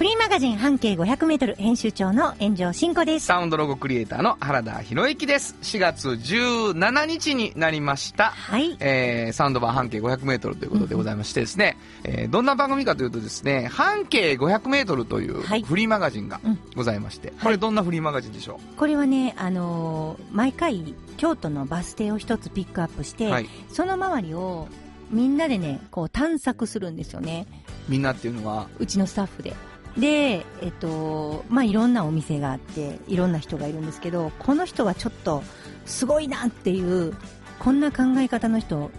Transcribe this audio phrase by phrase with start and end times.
[0.00, 3.26] フリーマガジン半径500メートル編集長の炎上真子です。
[3.26, 5.54] サウンドロゴクリエイターの原田博之です。
[5.60, 8.30] 4月17日になりました。
[8.30, 8.78] はい。
[8.80, 23.50] えー、サウンド版半径500メートルということでございましてですね、えーどんな番組かというとですね、半径500メートルというはいフリーマガジンがうんございまして、これどんなフリーマガジンでしょこれはね、あのー毎回京都のバス停を一つピックアップして、うはい。
[23.68, 24.66] その周りを
[25.10, 27.46] みんなでね、こう探索するんですよね。
[27.86, 29.54] みんなっていうのは、うちのスタッフで。
[29.96, 35.42] で、えっと、まあ、いろんなお店があって、いろんな人がいるんですけど、この人はちょっと
[35.84, 37.14] すごいなっていう、
[37.58, 38.90] こんな考え方の人、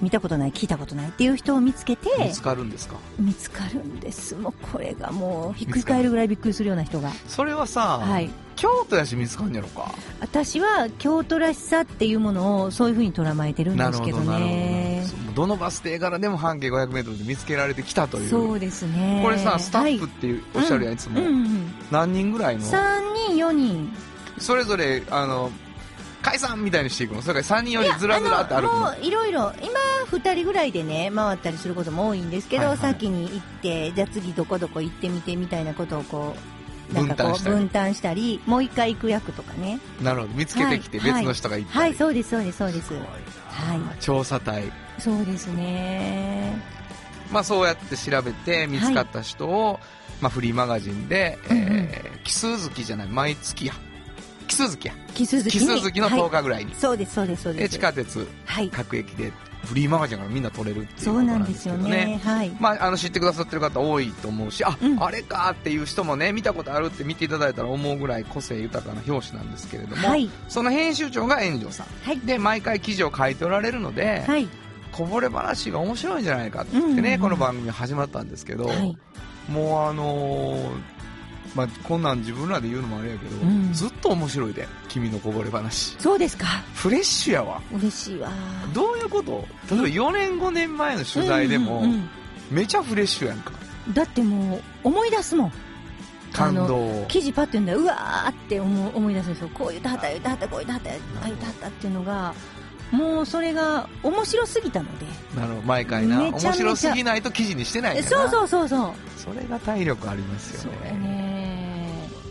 [0.00, 2.96] 見たことない、聞いたことないっていう人を見つけて、見つかるんですか？
[3.18, 4.34] 見つかるんです。
[4.36, 7.10] もうこれがもうひっくり返るぐらいびっくりするような人が。
[7.26, 8.30] それはさ、はい。
[8.56, 9.94] 京都やし見つかんやろか？
[10.20, 15.04] 私は京都らしさっていうものをそういうふうに捉まえてるんですけどね。
[15.34, 18.28] どのバス停からでも半径500メートルで見つけられてきたという。
[18.28, 19.20] そうですね。
[19.24, 21.20] これさ、スタッフっていう、おっしゃるやんいつも、
[21.92, 23.92] 何人ぐらいの？3人、4人。
[24.38, 25.52] それぞれ、あの、
[26.22, 27.22] 解散みたいにしていくの？
[27.22, 28.80] それから3人よりずらずらって歩くの？
[28.80, 29.70] もういろいろ、今
[30.10, 36.34] 2人ぐらいでね、回ったりすることも多いんですけど、はいはい先に行って、じゃあ次どこどこ行ってみてみたいなことをこ
[36.90, 39.78] う、なんかこう分担したり分担したり、もう一回行く役とかね。
[40.02, 40.32] なるほど。
[40.34, 42.92] 見つけてきてはい別の人が行ったりはい、そうです、そうです、そうです。
[42.94, 43.00] は
[43.76, 43.80] い。
[44.00, 44.72] 調査隊。
[44.98, 46.52] そうですね。
[47.30, 49.78] まあそうやって調べて見つかった人を、
[50.20, 53.70] まあフリーマガジンで、うんうんえー、奇数月じゃない、毎月
[54.48, 54.54] や。
[54.54, 54.94] 奇数月や。
[55.14, 56.74] 奇数月奇に数月の10日ぐらいに。
[56.74, 57.72] そうです、そうです、そうで、です。
[57.74, 58.68] 地下鉄、はい。
[58.70, 59.32] 各駅で、
[59.64, 61.90] フリーマガジンからみんな取れるっていうそうことなんですけどね。
[61.90, 62.20] ね。
[62.24, 62.50] はい。
[62.60, 70.30] まあ、あの知ってくださってる方多いと思うし、あ、うんあれかっていう人もね、見たことあるって見ていただいたら思うぐらい個性豊かな表紙なんですけれども、はい。
[70.48, 71.86] その編集長が炎上さん。
[72.02, 72.18] はい。
[72.20, 74.48] で、毎回記事を書いておられるので、はい。
[74.92, 78.96] こぼれ話が面白いんじゃないかってね、この番組始まったんですけど、はい。
[79.48, 80.97] もうあのー
[81.54, 85.96] まあ、こんなん自分らで言うのもあれやけど、うんずっと面白いで、君のこぼれ話。
[85.98, 86.46] そうですか。
[86.74, 87.60] フレッシュやわ。
[87.72, 88.30] 嬉しいわ。
[88.74, 89.46] どういうこと？
[89.70, 92.10] 例えば4年5年前の取材でも、うんうんうん
[92.50, 93.52] めちゃフレッシュやんか。
[93.92, 95.52] だってもう、思い出すもん。
[96.32, 97.04] 感動。
[97.06, 99.50] 記事パッて読んだら、うわーって思う思い出すんですよ。
[99.52, 102.32] こう言ったはった、言ったはった、こう言ったはった、言ったはったっていうのが、
[102.90, 105.04] もうそれが面白すぎたので。
[105.36, 106.22] なるほど、毎回な。
[106.22, 108.92] 面白すぎないと記事にしてないそうそうそうそう。
[109.18, 111.37] それが体力ありますよそうね。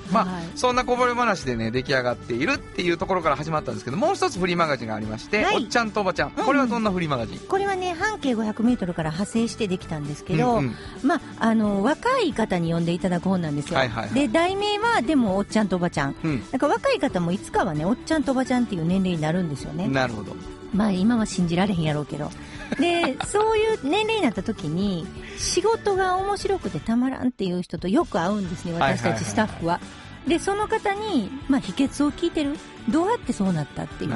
[0.08, 0.14] ね。
[0.14, 6.32] まあ、はいそんなこぼれ話でね、出来上がっているっていうところから始まったんですけど、もう一つフリーマガジンがありまして、はいおっちゃんとおばちゃん。
[6.32, 13.78] これはどんなフリーマガジン、これはね、半径500メートルから派生してできたんですけど、うんうんまあ、あの、若い方に読んでいただく本なんですよ。
[13.78, 16.16] はいはいはいで、題名は、でも、おっちゃんとおばちゃん。
[16.24, 19.88] うんなんか若い方もいつかはね、おっちゃんとおばちゃんっていう年齢になるんですよね。
[19.88, 20.36] なるほど。
[20.74, 22.32] まあ今は信じられへんやろうけど。
[22.80, 25.08] で、そういう年齢になった時に、
[25.38, 29.80] 仕事が面白くてたまらんっていう人とよく会うんですね、私たちスタッフは。
[30.28, 32.58] で、その方に、まあ秘訣を聞いてる。
[32.90, 34.16] どうやってそうなったっていうね。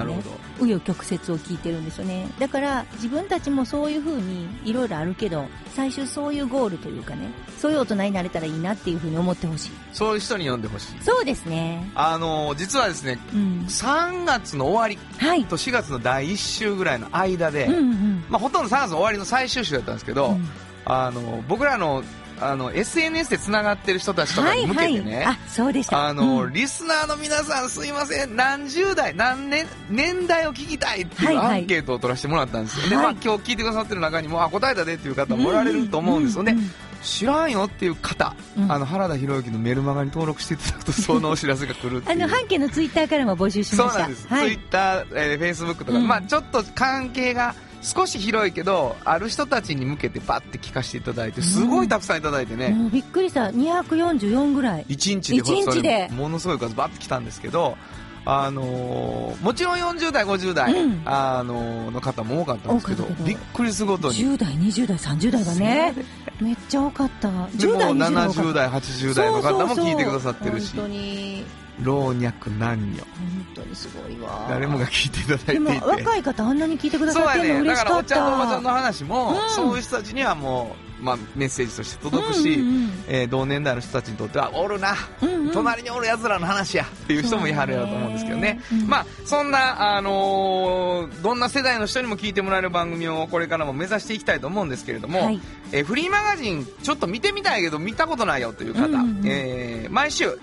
[0.58, 2.30] 紆余曲折を聞いてるんですよね。
[2.40, 5.46] だから自分たちもそういう風にいろいろあるけど、
[5.76, 9.72] 最終そういうゴールというかね、そういう大人になれたらいいなっていう風に思ってほしい。
[9.92, 11.04] そういう人に読んでほしい。
[11.04, 11.92] そうですね。
[11.96, 13.66] あのー実はですね、うん。
[13.68, 15.44] 3月の終わりはい。
[15.46, 18.24] と4月の第1週ぐらいの間で、うんうん。
[18.30, 20.48] まあほとんど3月の終わりの最終週だったんですけど、うん
[20.86, 22.04] あの、僕らの、
[22.41, 26.07] あの、SNS で繋がってる人たちとかに向けてね、あ、そうでした。
[26.07, 32.90] あの、うんリスナーの皆さんすいません、何十代、何年、年代を聞きたいっていうはいはいアンケートを取らせてもらったんですよ。
[32.90, 36.53] で、はいまあ今日聞いてくださってる中にも、あ、答えたでっていう方もおられると思うんですよね。
[36.53, 36.72] んん
[37.03, 42.03] 知らんよっていう方、うんあの、原田博之のメルマガに登録していただくと、そのお知らせが来る。
[42.06, 43.91] あの、半径のツイッターからも募集しました。
[43.91, 44.28] そうなんです。
[44.28, 44.47] はい。
[44.47, 53.48] ツイッター、えー、フェイスブックとか、うんまあちょっと関係が少し広いけど、ある人たちに向けてバッて聞かせていただいて、すごいたくさんいただいてね、もうびっくりした。
[53.48, 54.86] 244ぐらい。
[54.88, 56.10] 1日で一日で？
[56.12, 57.78] ものすごい数バッて来たんですけど、
[58.24, 64.16] あのーもちろん40代、50代、うんあのーの方も多かったんですけどびっくりするごとに。
[64.16, 65.94] 10代、20代、30代がね。
[66.40, 67.30] めっちゃ多かった。
[67.30, 68.54] で10代、も20代多か70った。
[68.54, 71.46] 代、80代の方も聞いてくださってるし、そうそうそう本当に、
[71.84, 73.06] 老若男女、本
[73.56, 74.46] 当にすごいわ。
[74.50, 75.85] 誰もが聞いていただいてでもいて。
[75.85, 77.34] 若い方あんなに聞いてくだそうやね。
[77.34, 78.26] さってるの嬉だから、おっちしかった。
[78.26, 88.59] ゃんとおばちゃんの話も、うんそういう人たちにはもう、まあ、メッセージとして届くし、うんうんうんえー同年代の人たちにとっては、おるな、うんうん隣におる奴らの話やっていう人もいはるやろうと思うんですけどね。
[88.70, 95.40] そうねうんまあ、そんな、あのーどんな世代の人にも聞いてもらえる番組をこれからも目指していきたいと思うんですけれども、はい
[95.72, 100.38] えーフリーマガジンちょっと見てみたいけど見たことないよという方、うんうんうんえー毎週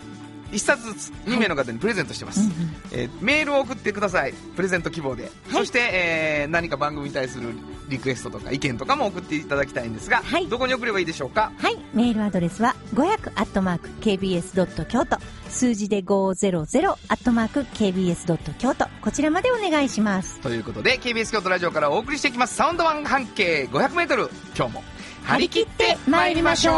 [0.52, 2.52] 1冊ずつ2名の方にプレゼントしてます、うんうん
[2.92, 7.48] えーメールを送ってくださいプレゼント希望で、そして、えー何か番組に対する
[7.88, 11.52] リクエストとか意見とかも送っていただきたいんですが、はいどこに送ればいいでしょうか？
[11.58, 11.76] はい。
[11.94, 14.86] メールアドレスは、500-kbs.
[14.86, 15.18] 京都。
[15.50, 18.54] 数字で 500-kbs.
[18.58, 18.86] 京都。
[19.02, 20.38] こちらまでお願いします。
[20.40, 24.82] ということで KBS 京都ラジオからお送りしていきますサウンド版半径 500m 今日も
[25.24, 26.74] 張り切って参りましょう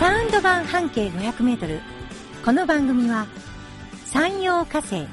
[0.00, 1.80] サウンド版半径500メートル。
[2.44, 3.26] この番組は、
[4.04, 5.06] 山陽火星、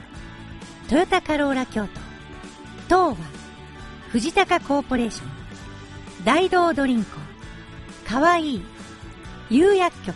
[0.89, 1.89] トヨタカローラ京都、
[2.89, 3.25] 東和、
[4.09, 7.17] 藤高コーポレーション、大道ドリンク、
[8.05, 8.61] かわいい、
[9.49, 10.13] 釉薬局、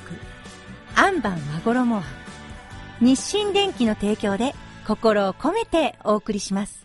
[0.97, 2.03] アンバンマゴロモア、
[2.99, 4.53] 日清電機の提供で
[4.85, 6.84] 心を込めてお送りします。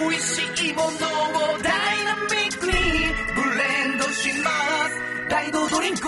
[0.00, 0.90] 美味しいものを
[1.62, 4.50] ダイナミックにブレンドしま
[4.88, 6.02] す大道ドリンク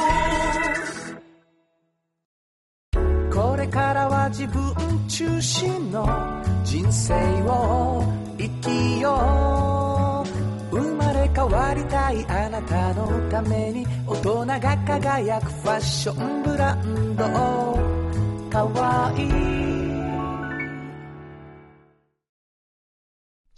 [3.34, 4.74] これからは自分
[5.08, 6.06] 中心の
[6.64, 8.04] 人生を
[8.36, 10.24] 生きよ
[10.70, 10.76] う。
[10.76, 17.24] 生まれ変わりたいあなたのために大人が輝くファッションブランド。
[18.50, 19.67] かわいい。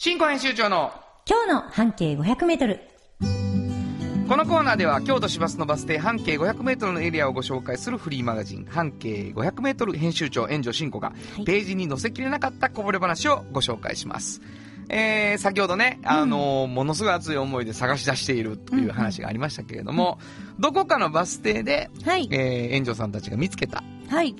[0.02, 0.92] 新庫編集長の
[1.28, 2.80] 今日の半径500メートル。
[4.30, 14.40] このコーナーでは京都市バスのバス停半径 500m のエリアをご紹介するフリーマガジン半径 500m 編集長援助進子がいページに載せきれなかったこぼれ話をご紹介します。
[14.88, 20.18] えー、先ほどね、あのーものすごい熱い思いで探し出しているという話がありましたけれども、
[20.58, 22.26] どこかのバス停で、はい。
[22.32, 24.34] えー、援助さんたちが見つけた、はい。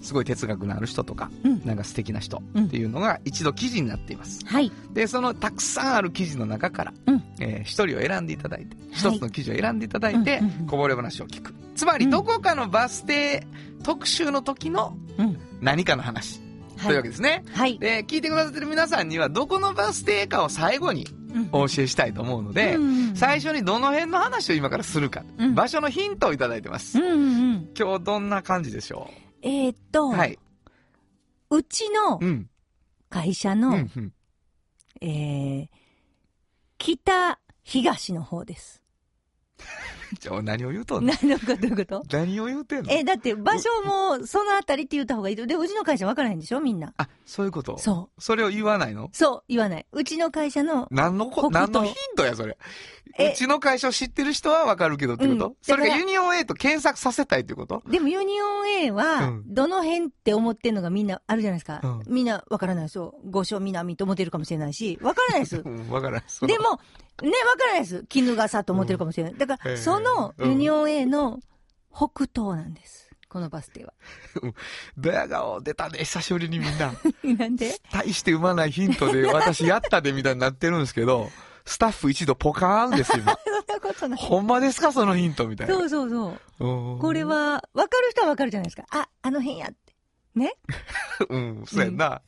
[0.00, 4.40] すごい哲学のある人とか、うんなんか素敵な人うんっていうのが一度記事になっています。
[4.46, 4.72] はい。
[4.92, 7.22] で、そのたくさんある記事の中から、うん。
[7.40, 11.54] えー一人を選んでいただいて、はい一つの記事を選んでいただいて、うんうんうんこぼれ話を聞く。
[11.76, 13.46] つまり、うんどこかのバス停
[13.82, 15.38] 特集の時のうん。
[15.60, 16.40] 何かの話、
[16.78, 16.86] はい。
[16.86, 17.44] というわけですね。
[17.52, 17.78] はい。
[17.78, 22.80] で、聞いてくださってる皆さんには、どこのバス停かを最後にうんお教えしたいと思うので、う
[23.12, 26.98] ん最初にどの辺の話を今からするか、うん場所のヒントをいただいてます。
[26.98, 27.16] うんうんう
[27.56, 27.68] ん。
[27.78, 29.10] 今日どんな感じでしょ
[29.42, 30.38] えーっと、うはい。
[31.50, 32.50] うちのうん。
[33.08, 33.90] 会社の、うん。
[33.96, 34.12] うん。
[35.00, 35.68] えー、
[36.78, 38.80] 北、東の方です。
[40.18, 41.12] じゃあ何を言うとんの？
[41.22, 41.56] 何のこと？
[41.56, 42.02] どういうこと？
[42.10, 42.92] 何を言うてんの？
[42.92, 45.46] え、だって場所もそのあたりって言った方がいいと。
[45.46, 46.60] で、うちの会社分からへんでしょ？
[46.60, 46.92] みんな。
[46.96, 47.78] あ、そういうこと？
[47.78, 48.20] そう。
[48.22, 49.08] それを言わないの？
[49.12, 49.86] そう、言わない。
[49.92, 52.56] うちの会社の、何のこ、何のヒントや、それ？
[53.18, 53.32] え？
[53.32, 57.82] うちの会社を知ってる人はわかるけどってこと、うんそれがユニオン A と検索させたいってこと？
[57.88, 61.80] でもユニオン A はう、んどの辺って思ってんのがみんなあるじゃないですか。
[61.82, 63.14] うんみんな分からないですよ。
[63.24, 65.68] 五所南と思ってるかもしれないし、分からないです う。
[65.68, 66.24] ん、わからない。
[66.26, 66.78] そので、も、ね、
[67.22, 68.04] 分からないです。
[68.08, 69.34] 絹笠と思ってるかもしれない。
[69.36, 71.40] だから、へえそのユニオン A の
[71.94, 73.10] 北東なんです。
[73.28, 73.92] このバス停は。
[74.98, 76.92] ドヤ顔出たね、久しぶりにみんな。
[77.38, 77.80] なんで？
[77.92, 81.30] 大して生まないヒントで、私やったでみたいになってるんですけど、
[81.64, 83.38] スタッフ一度ポカーンですよ、今。
[83.44, 84.18] そんなことない。
[84.20, 85.74] ほんまですか、そのヒントみたいな。
[85.74, 86.66] そうそうそう。
[86.66, 88.84] うんこれ、は、分かる人は分かるじゃないですか。
[88.90, 89.94] あ、あの辺やって。
[90.34, 90.54] ね？
[91.30, 92.22] うん、そうやんな。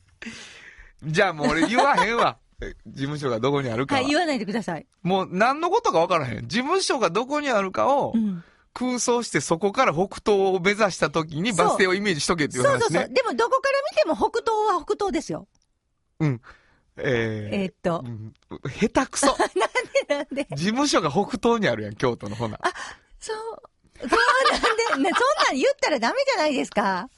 [1.03, 2.39] じゃあもう俺言わへんわ。
[2.87, 4.01] 事務所がどこにあるかは。
[4.03, 4.87] はい、言わないでください。
[5.03, 6.49] もう何のことかわからへん。
[6.49, 8.45] 事務所がどこにあるかをうん。
[8.75, 13.09] 空想してそこから北東を目指した時にバス停をイメージしとけっていう話そうそうそう。
[13.09, 13.15] ね。
[13.15, 15.47] でも、どこから見ても北東は北東ですよ。
[16.97, 18.11] ええーっとーう。
[18.11, 18.33] ん
[18.71, 19.27] 下手くそ。
[20.09, 22.59] なんで、事務所が北東にあるやん、京都のほな。
[23.21, 23.37] そう。
[24.01, 24.09] そう
[24.91, 27.09] なんで、ね、そんなん言ったらダメじゃないですか。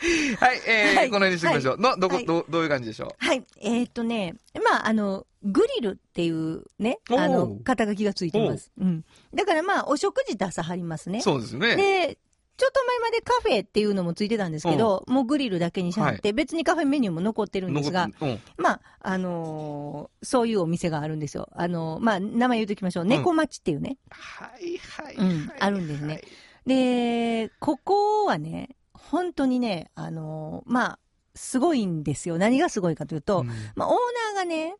[0.40, 1.78] はい、えーはいこの辺にしておきましょう。
[1.78, 3.44] の、どこ、はいどう、どういう感じでしょはい。
[3.60, 8.72] えーっとね、まあ、あの、グリルっていうね、あの、肩書きがついてます。
[8.78, 9.04] うん。
[9.34, 11.18] だからまあ、お食事出さはりますね。
[11.18, 11.76] うそうですね。
[11.76, 12.18] で、
[12.60, 18.10] ちょっと前までカフェっていうのもついてたんですけど、もうグリルだけにしはって、別にカフェメニューも残ってるんですが、
[18.58, 21.48] まあ、あのーそういうお店があるんですよ。
[21.52, 23.04] あのーまあ、名前言うときましょう。
[23.06, 23.96] 猫町っていうね。
[24.10, 26.20] はいはいうんはいあるんですね。
[26.66, 28.76] で、ここはね、
[29.10, 30.98] 本当にね、あのーまあ、
[31.34, 32.38] すごいんですよ。
[32.38, 33.94] 何がすごいかというと、うんまあ、オー
[34.34, 34.76] ナーがね、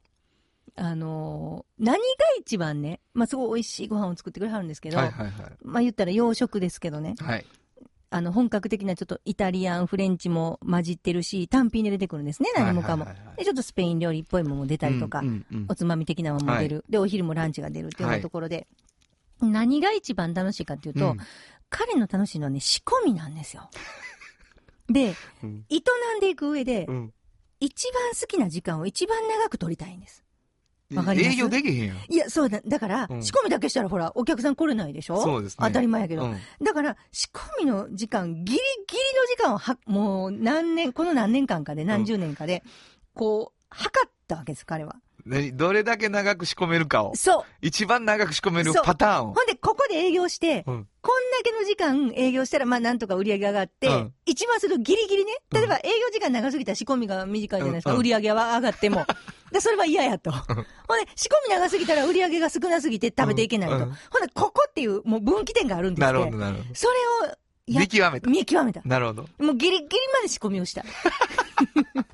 [0.76, 2.00] あのー何が
[2.38, 5.34] 一番ね、まあ、すごい美味しいご飯を作ってくれはるんですけど、はいはいはい。
[5.62, 7.46] まあ、言ったら洋食ですけどね、はい。
[8.12, 13.04] あの、本格的なちょっとイタリアン、フレンチも混じってるし、単品で出てくるんですね、何もかも。
[13.04, 16.84] はいはいはいはいで、ちょっとスペイン料理っぽいものも出たりとか、うんうんうんおつまみ的なものも出る。
[16.88, 18.66] で、お昼もランチが出るっていうようなところで、
[19.40, 21.18] 何が一番楽しいかっていうと、うん
[21.72, 23.70] 彼の楽しいのはね、仕込みなんですよ。
[24.90, 25.78] で、うん営
[26.18, 27.12] んでいく上で、うん
[27.62, 30.24] 一番好きな時間を一番長く取りたいんです。
[30.94, 31.34] わかります？
[31.34, 31.96] 営業できへんやん。
[32.08, 32.60] いや、そうだ。
[32.66, 35.20] だから、うん仕込みだけしたらほら、お客さん来れないでしょ？
[35.22, 36.24] そうですね当たり前やけど。
[36.24, 42.64] うんだから、仕込みの時間、ギリギリの時間をは、もう何年、この何年間かで、何十年かで、
[43.14, 44.96] こう、測ったわけです、彼は。
[45.26, 47.14] 何どれだけ長く仕込めるかを。
[47.14, 47.44] そう。
[47.62, 49.34] 一番長く仕込めるパターンを。
[49.34, 59.06] ほんで、ここで営業して、うんこんだけの時間営業したら、まあ、なんとか売り上げ上がって、うん一番するとギリギリね、例えば営業時間長すぎたら仕込みが短いじゃないですか、うん売り上げは上がっても。
[59.50, 60.30] で、それは嫌やと。
[60.30, 60.62] ほんで、
[61.16, 63.78] 仕込み長すぎたら売り上げが少なすぎて食べていけないと。
[63.78, 63.96] ほんで、
[64.34, 66.12] ここっていう、もう分岐点があるんですって。
[66.12, 66.86] なるほど、なるほそ
[67.24, 67.34] れを
[67.66, 68.30] 見極めた。
[68.30, 68.82] 見極めた。
[68.84, 69.28] なるほど。
[69.38, 70.84] もうギリギリまで仕込みをした。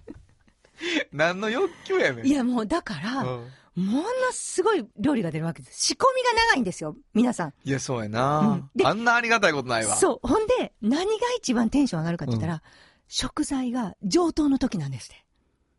[1.13, 2.27] 何の欲求やねん。
[2.27, 5.85] いや、もうだから、うんものすごい料理が出るわけです。
[5.85, 7.53] 仕込みが長いんですよ、皆さん。
[7.63, 9.97] いや、そうやうなんであんなありがたいことないわ。
[9.97, 10.27] そう。
[10.27, 12.63] ほんで、何が一番テンション上がるかって言ったら、
[13.07, 15.27] 食材が上等の時なんですって。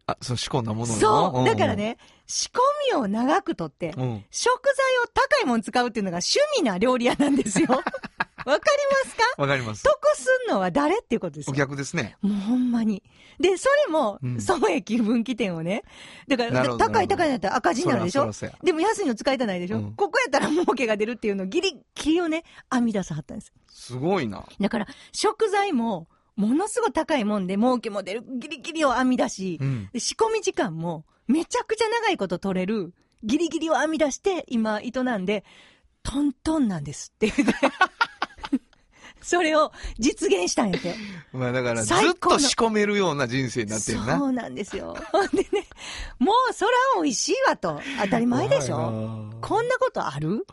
[0.05, 1.45] あ、その仕込んだもののそう。
[1.45, 1.75] だから。
[1.75, 1.97] ね、
[2.27, 2.59] 仕込
[2.91, 4.25] みを長くとって、うんうん。
[4.29, 7.67] 食材を高いもの使うっていうのが趣味な料理屋なんですよ。
[8.51, 9.41] わかりますか？
[9.41, 9.83] わかります。
[9.83, 11.57] 得すんのは誰っていうことですおよ。
[11.57, 12.15] 客ですね。
[12.21, 13.03] もうほんまに。
[13.39, 15.83] で、それもう、ん損益分岐点をね。
[16.27, 18.31] だから、高い高いのやったら赤字になるでしょ？
[18.63, 23.53] でも安いの使いたないでしょ、うんここやったら儲けが出るっていうのをギリギリをね、編み出さはったんです。
[23.67, 24.45] すごいな。
[24.59, 29.89] だから、食材も、ものすごい高いもんで儲けも出る、ギリギリを編み出し、うん。
[29.91, 35.43] で仕込み時間も、めちゃくちゃ長いこと取れる、ギリギリを編み出して、今、営んで、
[36.03, 37.53] トントンなんですっていうね。
[39.27, 40.95] それを実現したんやって。
[41.33, 44.17] まあだから、ずっと仕込めるような人生になってるな。
[44.17, 44.95] そうなんですよ。
[45.33, 45.67] でね、
[46.19, 47.81] もうそら美味しいわと。
[48.01, 50.47] 当たり前でしょこんなことある？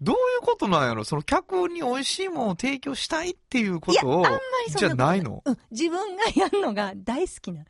[0.00, 1.04] どういうことなんやろ？
[1.04, 4.28] その客に美味しいものを提供したいっていうこいや、あとをんま。
[4.66, 5.42] りそんじゃないの？
[5.44, 5.58] うん。
[5.70, 7.62] 自分がやるのが大好きな。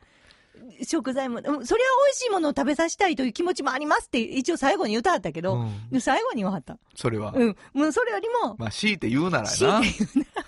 [0.83, 6.77] 食材も、うんそれは美味しいものを食べさせたいという気持ちもありますって一応最後に言うたはったけど、うんで最後に言わはった。
[6.95, 7.33] それは。
[7.35, 7.55] うん。
[7.73, 9.49] もうそれよりも、まあ、強いて言うならな。
[9.49, 10.45] いて言うなら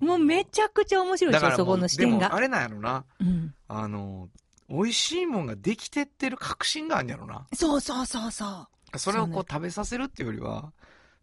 [0.00, 2.40] もうめちゃくちゃ面白いですよ、そこの視点があ。
[2.40, 3.04] れなんやろな。
[3.20, 3.54] うん。
[3.68, 4.28] あの、
[4.68, 7.46] 美味しいもんができてってる確信があるんやろな。
[7.52, 8.98] そうそうそうそう。
[8.98, 10.72] それをこう食べさせるっていうよりは、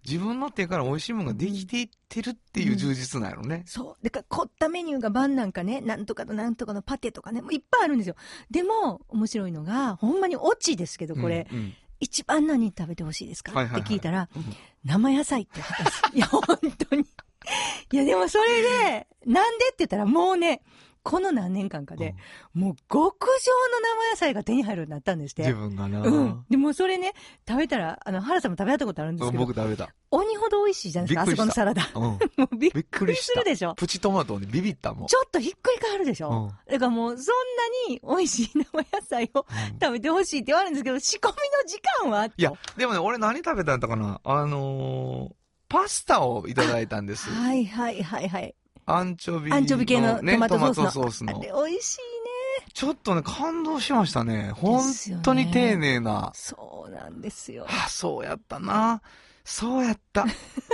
[0.08, 3.64] 自分の手から美味しいもんができていってるっていう充実なんやろね。
[3.66, 4.04] そう。
[4.04, 8.16] だから凝ったメニューが晩なんかね、なんとかとなんとかのパテとかね、もういっぱいあるんですよ。
[8.50, 16.02] でも、面白いのが、ほんまにオチですけど、これ、うんうん一番何食べてほしいですか、はいはいはいって聞いたら、うん生野菜って言ったんです。
[16.14, 16.42] いや、本
[16.90, 17.02] 当に。
[17.92, 20.62] いや、でもそれで、なんでって言ったらもうね、
[21.08, 22.16] この何年間かで、
[22.54, 25.44] もう極上の生野菜が手に入るようになったんですって。
[25.44, 26.46] 自分がな、うん。
[26.50, 27.14] でもそれね、
[27.48, 29.88] 食べたら、あの、原さんも食べたことあるんですけど、僕食べた。
[30.12, 31.90] 鬼ほど美味しいじゃないですか、あそこのサラダ。
[31.96, 32.02] うん。
[32.36, 33.16] もうびっくり。
[33.16, 33.74] するでしょ。
[33.76, 35.08] プチトマトにビビったもん。
[35.08, 37.36] ちょっとひっくり返るでしょ、うんだからもう、そん
[37.88, 45.34] なに美味しい生野菜をうん食べてほしいって言われるんですけど、仕込みの時間はいや、でもね、俺何食べたんだかなあのー、
[45.70, 47.30] パスタをいただいたんです。
[47.30, 48.56] はいはいはいはい。
[48.88, 51.08] アンチョビアンチョビ系のねトマトソースの。
[51.08, 52.68] ースのあれ美味しいね。
[52.74, 54.52] ちょっとね、感動しましたね。
[54.56, 54.82] 本
[55.24, 56.32] 当に丁寧な。
[56.34, 57.66] そうなんですよ。
[57.68, 59.02] あ、そうやったな。
[59.44, 60.24] そうやった。
[60.24, 60.26] っ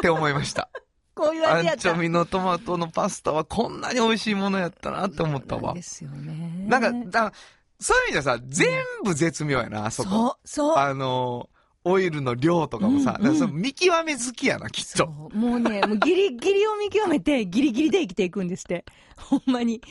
[0.01, 0.69] て思いました。
[1.15, 1.61] こういうア。
[1.61, 5.81] ンチョビのトマトのパスタはこんなに美味しいものやったなって思ったわで。
[5.81, 6.65] すよね。
[6.67, 7.33] なんか、だ
[7.79, 8.69] そういう意味ではさ、全
[9.03, 10.09] 部絶妙やな、あそこ。
[10.09, 10.77] そう、そう。
[10.77, 11.52] あのー、
[11.85, 15.07] オイルの量とかもさ、うんうんその見極め好きやな、きっと。
[15.07, 18.85] もうね、もうギリ ギリを見極めて、ギリギリで生きていくんですって。
[19.17, 19.81] ほんまに。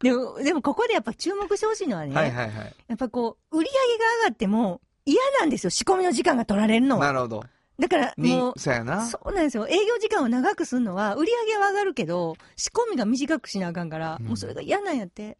[0.00, 2.74] でも、でもここでやっぱ注目してほしいのはね、はいはいはい。
[2.88, 7.06] やっぱこう、売り上げが上がっても嫌なんですよ、仕込みの時間が取られるのは。
[7.06, 7.44] なるほど。
[7.78, 9.06] だからにも、う、そうやな。
[9.06, 9.66] そうなんですよ。
[9.68, 15.36] 営業時間を長くするのは、売り上げは上がるけど、仕込みが短くしなあかんから、うんもうそれが嫌なんやって。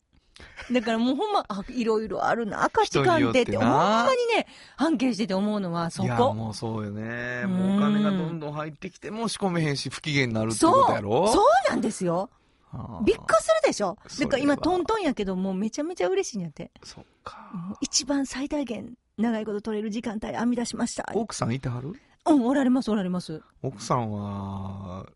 [0.72, 6.34] だからもうほんま、あ、いろいろあるな、価値観ってって、ほんなまにね、半径してて思うのはそいや、こ。
[6.34, 7.42] もうそうよね。
[7.44, 11.28] うんもうお金がどんどん入ってきても仕込めへんし、不機嫌になるってこそうとやろ？
[11.28, 12.30] そうなんですよ。
[12.72, 13.96] はあびっくりするでしょ？
[14.20, 16.70] だから今トントンやけど、もうめちゃめちゃ嬉しいんやって。
[16.82, 17.76] そっか。
[17.80, 21.10] 一番最大限長いこと取れる時間帯編み出しました。
[21.14, 21.94] 奥さんいてはる？
[22.26, 23.40] うん、おられます、おられます。
[23.62, 25.06] 奥さんは、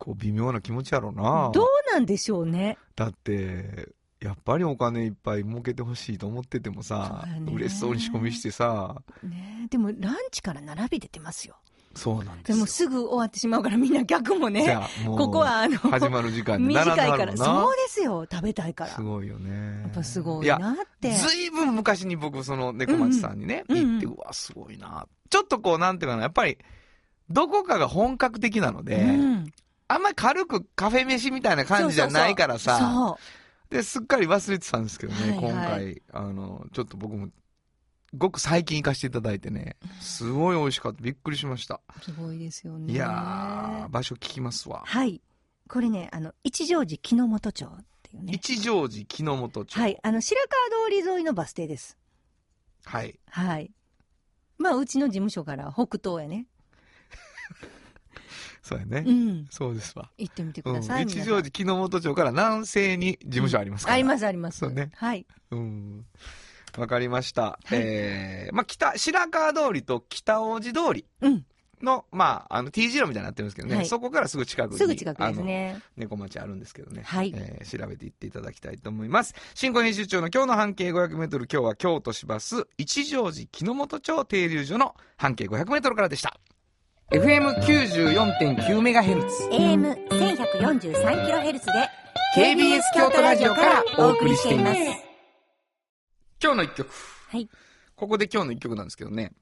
[0.00, 1.50] こう微妙な気持ちやろな。
[1.52, 2.78] どうなんでしょうね。
[2.96, 3.90] だって、
[4.20, 11.56] やっぱりお金いっぱい儲けてほしいと思っててもさそう嬉しそうに仕込みしてさ、ねでもランチから並び出てますよ。
[11.94, 12.66] そうなんでですもよ。
[12.66, 14.78] すぐ終わってしまうからみんな逆もね。
[15.04, 17.36] もうここはあの、始まる時間に短いから。
[17.36, 18.26] そうですよ。
[18.30, 18.90] 食べたいから。
[18.90, 19.82] すごいよね。
[19.82, 21.10] やっぱすごいや、なって。
[21.10, 25.06] ずいぶん昔に僕、その猫町さんにね、うんうん行って、うわ、すごいな。
[25.30, 26.58] ちょっとこう、なんていうかな、やっぱり、
[27.28, 29.52] どこかが本格的なので、うん
[29.90, 33.18] あんまり軽くカフェ飯みたいな感じじゃないからさ、そ
[33.70, 37.28] うで、すっかり忘れてたんですけどね、はいはい今回、あの、ちょっと僕も、
[38.16, 41.02] ごく最近行かせていただいてね、すごい美味しかった。
[41.02, 41.80] びっくりしました。
[42.02, 42.92] すごいですよね。
[42.92, 44.82] いやー、場所聞きますわ。
[44.86, 45.20] はい。
[45.68, 48.32] これね、あの、一乗寺木之本町っていうね。
[48.34, 49.78] 一乗寺木之本町。
[49.78, 49.98] はい。
[50.02, 51.96] あの、白川通り沿いのバス停です。
[52.84, 53.18] はい。
[53.28, 53.72] はい。
[54.58, 56.46] まあ、うちの事務所から北東へね。
[58.62, 59.04] そうやね。
[59.06, 59.46] うん。
[59.50, 60.10] そうですわ。
[60.18, 61.04] 行ってみてくうんださい。
[61.04, 63.94] 一皆さん乗寺木之本町から南西に事務所ありますから。
[63.94, 64.58] あります、あります。
[64.58, 65.26] そうねはい。
[65.50, 66.04] うん。
[66.78, 67.58] わかりました。
[67.72, 71.44] えー、まあ、北、白川通りと北大路通りうん。
[71.82, 74.78] の、まあ、あの、T 字路みたいになってるんですけどね、はいそこからすぐ近くに。
[74.78, 75.42] すぐ近くです。
[75.42, 75.80] ね。
[75.96, 77.02] 猫町あるんですけどね。
[77.04, 79.34] はいえー調べていっていただきたいと思います。
[79.54, 86.38] 新婚編集長の今日の半径500メートル、今日は京都市バス一乗寺木之本町停留所の半径500メートルからでした。
[87.10, 89.28] FM94.9 メガヘルツ。
[89.50, 91.60] AM1143kHz で
[92.36, 94.78] KBS 京都ラジオからお送りしています。
[96.40, 96.88] 今日の一曲。
[97.28, 97.48] はい。
[97.96, 99.32] ここで今日の一曲なんですけどね。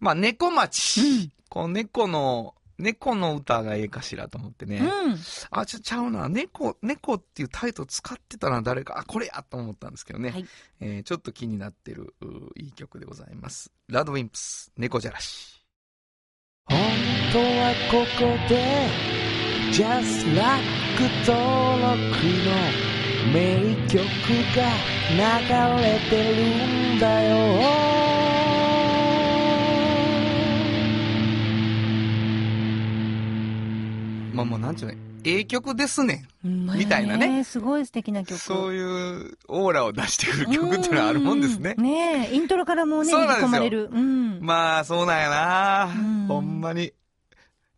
[0.00, 1.30] まあ、猫町。
[1.48, 4.80] この猫の、猫の歌がええかしらと思ってね。
[4.80, 5.16] うん。
[5.50, 6.28] あ、ちょ、ちゃうな。
[6.28, 8.98] 猫、猫っていうタイトル使ってたな、誰か。
[8.98, 10.28] あ、これやと思ったんですけどね。
[10.28, 10.44] はい
[10.80, 12.26] えーちょっと気になってる、う
[12.60, 13.72] いい曲でございます。
[13.88, 15.63] ラドウィンプス、猫じゃらし。
[16.68, 16.78] 本
[17.32, 18.56] 当はここで
[19.70, 20.62] Just Like
[21.26, 22.72] 登録の
[23.32, 23.98] 名曲
[24.56, 24.62] が
[25.10, 27.93] 流れてるんだよ。
[34.34, 34.94] まあもうなんちゅうの、
[35.24, 37.44] ええ曲ですねうんみたいなね。
[37.44, 38.38] すごい素敵な曲。
[38.38, 41.80] そういうオーラを出してくる曲っていうのはあるもんですねう。
[41.80, 43.88] ねえ、イントロからもうね、そうなんですよ込まれる。
[43.90, 44.40] うん。
[44.40, 46.92] まあ、そうなんやなうんほんまに。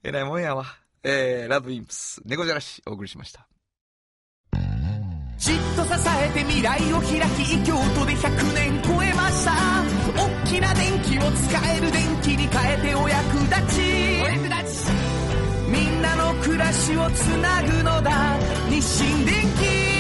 [0.03, 0.64] えらいもんやわ。
[1.05, 3.47] えー、ラドウィンプス、猫じゃらし、お送りしました。
[5.38, 5.92] じっと支
[6.25, 9.53] えて未来を開き京都で100年超えました
[10.16, 14.56] 大きな電気を使える電気に変えてお役立ちお役立ち
[15.69, 18.39] みんなの暮らしをつなぐのだ。
[18.69, 19.97] 日清電気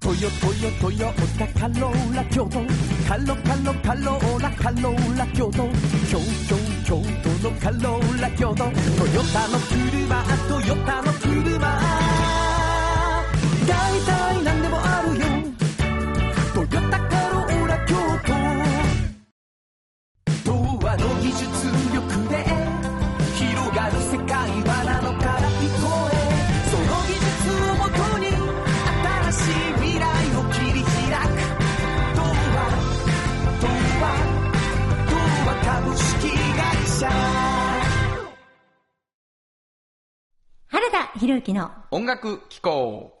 [0.00, 2.58] トヨトヨトヨタカローラ京都。
[3.06, 5.68] カロカロカローラカローラ京都。
[6.10, 8.56] 京京京都のカローラ京都。
[8.56, 11.80] トヨタの車トヨタの車。
[13.68, 15.24] 大体何でもあるよ。
[16.54, 17.19] トヨタカ
[41.20, 43.12] 原田博之の音楽機構。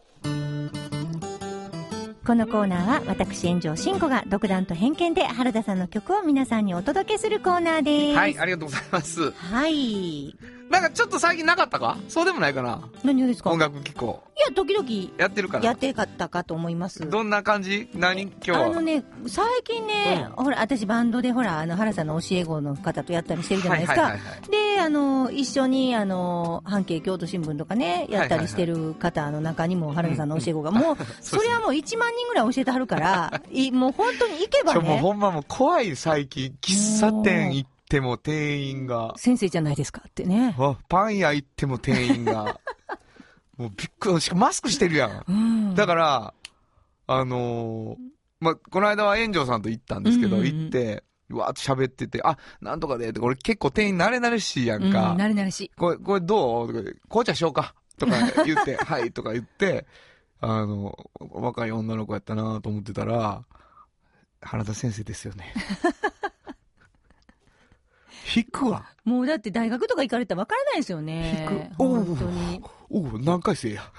[2.24, 8.18] このコーナーは私炎上真子が独断と偏見で原田さんの曲を皆さんにお届けするコーナーです。
[8.18, 9.32] はい、ありがとうございます。
[9.32, 10.34] はい。
[10.70, 11.98] なんかちょっと最近なかったか？
[12.08, 12.80] そうでもないかな。
[13.02, 13.50] 何をですか？
[13.50, 14.22] い音楽機構。
[14.38, 17.08] や、時々やってるかなやってかったかと思います。
[17.10, 17.90] どんな感じ？
[17.94, 18.22] 何？
[18.22, 18.64] 今日は。
[18.66, 24.00] あのね、最近ね、ほら、私バンドでほら、あの、原さんの教え子の方とやったりしてるじゃないですか。
[24.02, 24.50] はいはいはいはい。
[24.76, 36.54] で、あの、一緒に、あの、半径京都新聞とかね、やったりしてる方の中にも、原田さんの教え子が、もう、 それはもう1万人ぐらい教えてはるから、いもう本当に行けばちょ、もうね、 ほんまもう怖い最近。
[36.62, 40.54] 喫茶店行っても店員が、先生じゃないですかってね。
[40.56, 42.60] わパン屋行っても店員が、
[43.58, 45.24] もうびっくり、しかもマスクしてるやん。
[45.26, 45.74] うん。
[45.74, 46.34] だから、
[47.08, 55.14] あのーまあ、この間は炎上さんと行ったんですけど、うんうんうん行って、うわーって喋ってて、あ、なんとかで、って俺結構店員慣れ慣れしいやうんん、か。
[55.16, 55.70] なれなれし。
[55.76, 56.68] これ、これどう？
[56.68, 57.74] とかで紅茶しようか。
[57.98, 58.12] とか
[58.44, 59.86] 言って、 はいとか言って、
[60.40, 63.44] あの、若い女の子やったなと思ってたら、
[64.40, 65.52] 原田先生ですよね。
[68.34, 68.84] 引くわ。
[69.04, 71.76] もうだって大学とか行かれたらわからないですよね引。
[71.76, 71.82] く。
[71.82, 72.62] おう本当に。
[72.90, 73.82] おう何回生や。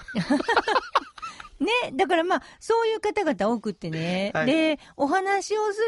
[1.61, 4.31] ね、だからまあ、そういう方々多くってね。
[4.33, 5.79] はいで、お話をす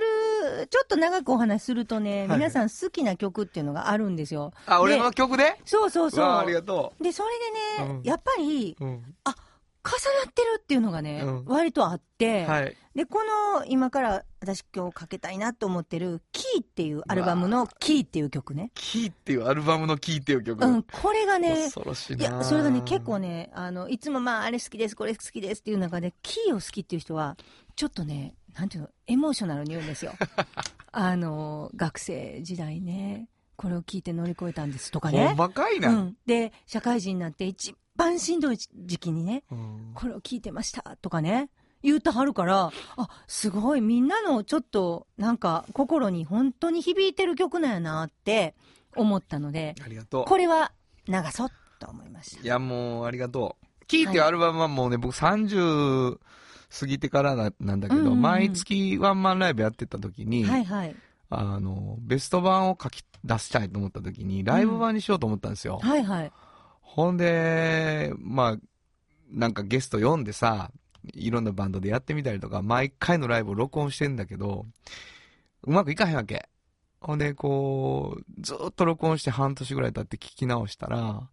[0.60, 4.54] る、ちょっと長くお話しするとね、はい皆さん好きな曲っていうのがあるんですよ。
[4.68, 5.60] あ、俺での曲で？
[5.66, 6.26] そうそうそう。
[6.26, 7.30] わあありがとで、それ
[7.80, 8.86] でね、うんやっぱり、う。
[8.86, 9.16] うん。
[9.86, 9.92] 重
[10.26, 12.78] なってるっていうのがね、うん割とあって、はい。
[12.96, 18.72] で、この、今から私今日かけたいなと思ってる、キーっていうアルバムのキーっていう曲ね。
[18.76, 20.64] キーっていうアルバムのキーっていう曲。
[20.66, 27.36] うん、これがね、恐ろしいないや、それがね、結構ね、あの、いつもまあ、あれ好きです、これ好きですっていう中で、キーを好きっていう人は、
[27.76, 30.14] ちょっとね、なんていうの、エモーショナルに言うんですよ。
[30.92, 35.36] あの、学生時代ね、これを聞いて乗り越えたんですとかほねん。
[35.36, 35.92] まかいうな。
[35.92, 36.16] ん。
[36.26, 41.50] で、社会人になって一番しんどい時期にね、うんこれを聞いてましたとかね、
[41.84, 48.56] 言うてはるから、あ、すごい、みんなのちょっと、なんか、心に本当に響いてる曲なんやなって
[48.96, 50.26] 思ったので、ありがとう。
[50.26, 50.72] これは
[51.08, 52.46] 流そうと思いましたい。
[52.46, 53.86] や、もう、ありがとう。
[53.86, 56.18] キーっていうアルバムはもうね、僕30
[56.80, 60.96] 過ぎてからななんだけど、うんうんうん毎月ワンマンライブやってた時に、はいはい。
[61.30, 65.80] あの、ベスト版を書き出したいと思った時に、ライブ版にしようと思ったんですよ。
[65.82, 66.32] はいはい。
[66.94, 68.58] ほんで、まあ、
[69.32, 70.70] なんかゲスト読んでさ、
[71.14, 74.68] いろんなバンドでやってみたりとか、毎回のライブを録音してんだけど、
[75.64, 76.48] うまくいかへんわけ。
[77.02, 81.28] ほんで、こう、ずーっと録音して半年ぐらい経って聞き直したら、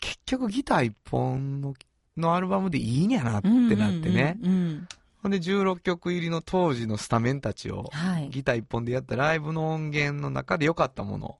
[0.00, 1.74] 結局ギター一本の
[2.16, 4.36] のアルバムでいいんやなってなってね。
[4.42, 4.88] うんうんうん
[5.20, 8.28] ほんで、16曲入りの当時のスタメンたちを、はい。
[8.30, 11.38] ギター一本でやったライブの音源の中で良かったもの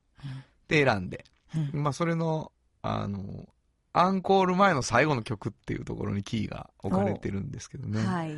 [0.67, 1.25] で選んで、
[1.73, 2.51] うんまあ、それの、
[2.83, 3.49] あの、
[3.93, 8.05] アンコール前の最後の曲っていうところにキーが置かれてるんですけどね。
[8.05, 8.37] はい。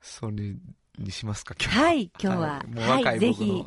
[0.00, 0.54] それ
[0.98, 2.64] にしますか、今日はい、今日は。
[2.68, 3.64] もう若はい僕の、ひ。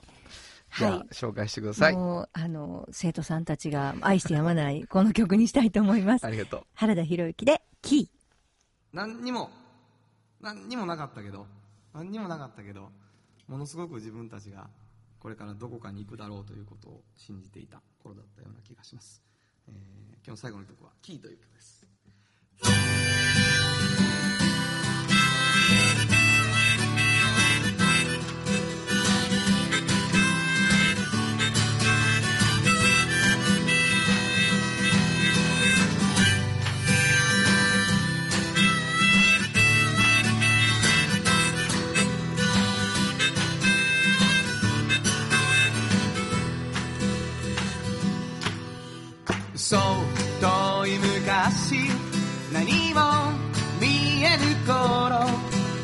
[0.78, 1.08] じゃあ、はい。
[1.12, 1.93] 紹介してください。
[1.93, 6.30] もう、あの、生徒さんたちが愛してやまない、この曲にしたいと思います あ。
[6.30, 6.63] りがとう。
[6.75, 8.19] 原田博之で、キー。
[8.91, 9.52] 何にも
[10.41, 11.45] 何にもなかったけど
[11.93, 12.89] 何にもなかったけど
[13.47, 14.67] ものすごく自分たちが
[15.19, 19.21] これからどこかに行くだろうということを信じていた頃だったような気がします、
[19.69, 21.88] えー今日の最後の曲は「キー」という曲です。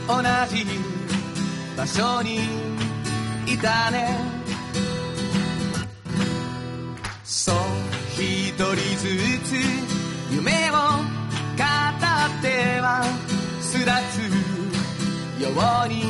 [0.07, 0.65] 同じ
[1.75, 2.39] 場所に
[3.47, 4.15] いたね。
[7.23, 7.55] そう
[8.13, 8.77] 一人ず
[9.43, 9.55] つ
[10.31, 13.03] 夢を語っては
[13.61, 15.49] 巣立つよ
[15.85, 16.03] うに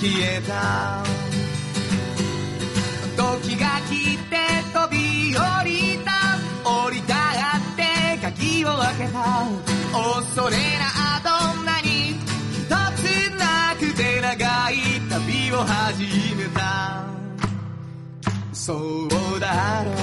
[0.00, 1.02] 消えた。
[3.16, 4.32] 時が来て
[4.72, 6.12] 飛び降りた。
[6.64, 7.20] 降りたが
[7.58, 7.82] って
[8.22, 9.18] 鍵を開けた。
[9.92, 11.33] 恐れなど
[14.36, 14.74] 長い
[15.08, 17.04] 旅を始めた。
[18.52, 19.94] そうだろう。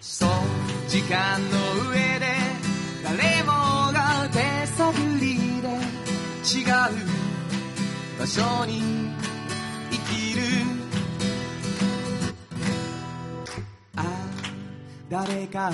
[0.00, 0.30] そう
[0.88, 2.26] 時間の上で
[3.04, 3.52] 誰も
[3.92, 5.68] が手探りで
[6.42, 6.74] 違う
[8.18, 8.82] 場所に
[9.92, 10.67] 生きる。
[15.10, 15.72] 誰かが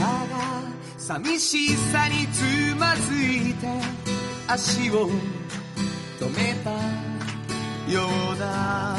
[0.96, 3.66] 寂しさにつまずいて
[4.46, 5.10] 足を
[6.20, 6.70] 止めた
[7.92, 8.96] ようだ。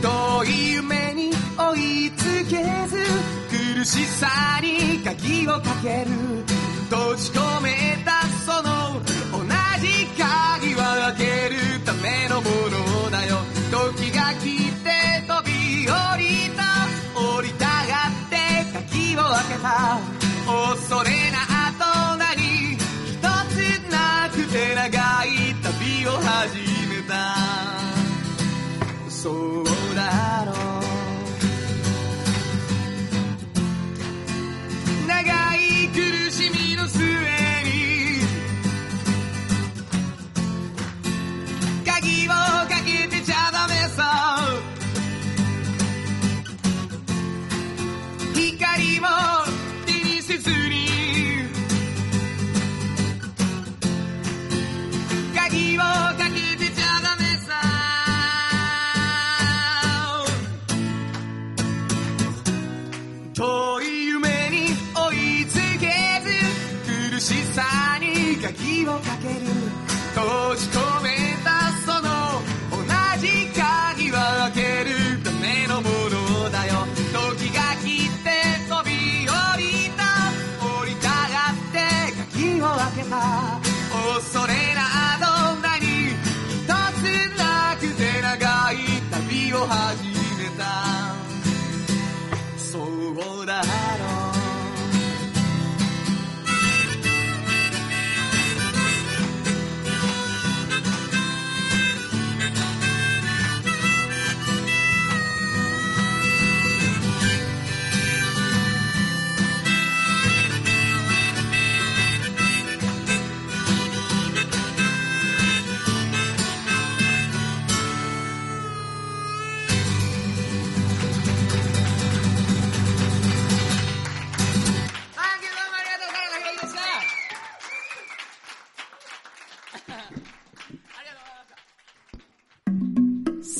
[0.00, 3.04] 遠い夢に追いつけず
[3.50, 4.28] 苦しさ
[4.62, 6.10] に鍵をかける。
[6.88, 9.00] 閉じ込めたその
[9.32, 9.44] 同
[9.80, 11.56] じ鍵は開ける。
[11.84, 12.50] ためのも
[13.04, 13.38] のだよ。
[13.72, 14.59] 時が来
[19.20, 19.98] を開けた。
[20.46, 21.38] 恐れな
[21.78, 23.54] ど何一つ
[23.90, 24.88] なくて長
[25.24, 27.14] い旅を始めた。
[29.08, 29.79] そう。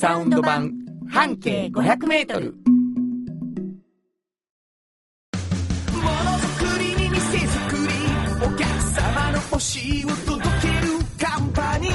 [0.01, 0.73] サウンド版
[1.11, 2.55] 半径500メートル。
[5.93, 7.93] ものづくりに店づくり
[8.43, 10.89] お客様の欲しいを届ける
[11.21, 11.93] カンパニー。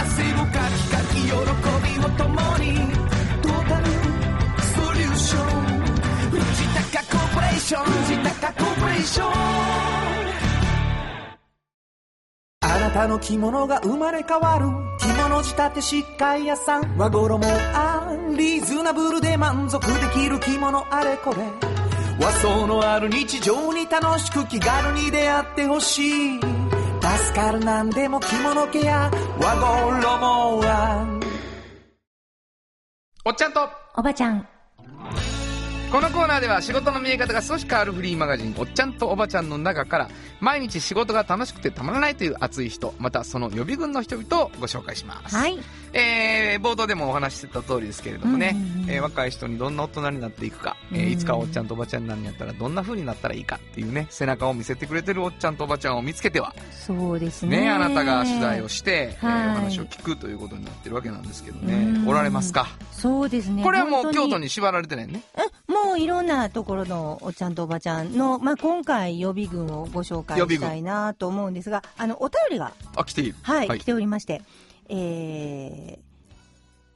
[0.00, 2.78] 汗をかきかき喜びを共に
[3.42, 3.86] トータル
[4.62, 5.66] ソリューション。
[6.30, 6.38] 藤
[6.94, 9.32] 高コーポレーション藤高コーポレーション。
[12.60, 14.66] あなたの着物が生まれ変わる。
[14.97, 16.96] 着物仕立て疾患屋さん。
[16.96, 17.40] 和衣
[17.74, 21.42] あリーズナブルで満足できる着物あれこれ。
[22.20, 26.40] 和装のある日常に楽しく気軽に出会ってほしい。
[26.40, 29.10] 助かるなんでも着物ケア。
[29.40, 31.18] 和衣は
[33.24, 34.48] おっちゃんと、おばちゃん。
[35.90, 45.34] このコーナーでは仕事の見え方が少し変わるフリーマガジン、おっちゃんとおばちゃんの中から、毎日仕事が楽しくてたまらないという熱い人、またその予備軍の人々をご紹介します。
[45.34, 45.58] はい。
[45.94, 57.62] えー、冒頭でもお話ししてた通りですけれどもね、うんえー若い人にどんな大人になっていくか、えうんーいつかおっちゃんとおばちゃんになるんやったらどんな風になったらいいかっていうね、背中を見せてくれてるおっちゃんとおばちゃんを見つけては、そうですね。
[57.62, 62.66] ね、あなたが取材をして、えーはいお話を聞くということになってるわけなんですけどねう、んおられますか？
[62.98, 63.62] そうですね。
[63.62, 65.22] これはもう京都に縛られてないね。
[65.36, 73.36] うんもういろんなところのおっちゃんとおばちゃんの、まあ、今回予備軍をご紹介したいなと思うんですが、あの、お便りが、あ、来ている。
[73.42, 74.42] はい、はい来ておりまして、
[74.88, 76.08] えー、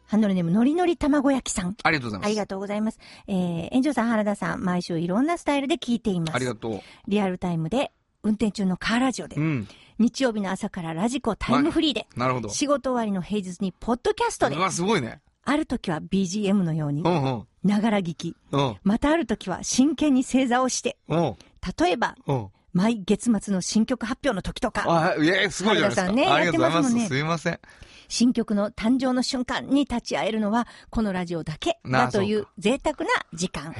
[0.06, 1.76] ハンドルネームのりのり卵焼きさん。
[1.82, 2.26] ありがとうございます。
[2.26, 2.98] ありがとうございます。
[3.28, 6.36] えー、園長さん、原田さん、毎週いろんなスタイルで聞いています。
[6.36, 6.80] ありがとう。
[7.08, 9.68] リアルタイムで、運転中のカーラジオで、うん。
[9.98, 12.48] 日曜日の朝からラジコタイムフリーで、なるほど。
[12.48, 15.20] 仕事終わりの平日にポッドキャストでう、わ、すごいね。
[15.44, 17.46] ある時は BGM のようにう、んうん。
[17.64, 18.76] ながら聞き、うん。
[18.82, 21.36] またある時は真剣に正座をして、うん。
[21.78, 22.48] 例えば、うん。
[22.72, 26.02] 毎月末の新曲発表の時とか、あ、いや、すごいじゃないですか。
[26.02, 26.74] 原田さんねありがとうございます。
[26.74, 27.60] やってますもんねすいません。
[28.08, 33.74] 新曲の誕生の瞬間に立ち会えるのは、このラジオだけなあだといそう贅沢な時間。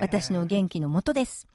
[0.00, 1.46] 私の元気のもとです。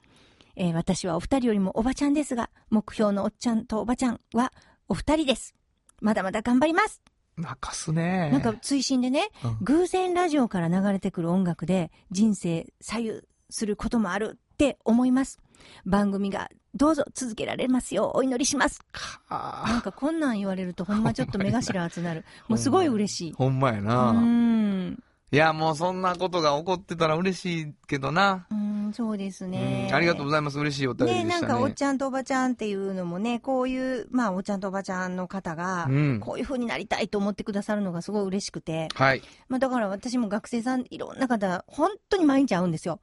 [0.55, 4.51] えー私はお二人よりもおばちゃんですが、目標のおっちゃんとおばちゃんは
[4.89, 5.55] お二人です。
[6.01, 7.01] まだまだ頑張ります。
[7.41, 8.29] 泣かすね。
[8.31, 15.39] なんか追伸でね、うん偶然ラジオから流れてくる音楽で人生左右することもあるって思います。
[15.85, 18.81] 番組がどうぞ続けられますようお祈りします。
[19.29, 22.25] あなんかこんなん言われるとほんまちょっと目頭熱なる。
[22.47, 23.33] もうすごい嬉しい。
[23.33, 24.11] ほんまやうな。
[24.11, 25.03] ーん。
[25.31, 28.47] いや、もうそんなことが起こってたら嬉しいけどな。
[28.49, 28.57] うー
[28.89, 29.91] ん、そうですねう。
[29.91, 30.57] んありがとうございます。
[30.57, 31.47] 嬉しいお便りでね、したね。
[31.47, 36.19] なんかおっちゃんとおばちゃんっていうのもね、こういう、まあおっちゃんとおばちゃんの方がう、ん。
[36.19, 39.21] こういう風になりたいと思ってくださるのがすごい嬉しくて、はい。
[39.49, 42.99] まあだから私も学生さんいろんな方、本当に毎日会うんですよ。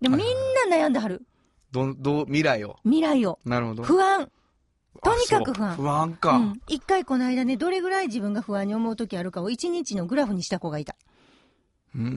[0.00, 0.26] でもみん
[0.70, 1.26] な悩んではる。
[1.72, 2.76] ど、どう、未来を。
[2.84, 3.38] 未来を。
[3.44, 3.82] なるほど。
[3.82, 4.30] 不安。
[5.02, 6.32] とにかく不安不安か。
[6.32, 6.60] うん。
[6.68, 10.96] 一回この間ね、どれぐらい自分が不安に思う時あるかを一日のグラフにした子がいた。
[11.96, 12.00] う。
[12.00, 12.08] うん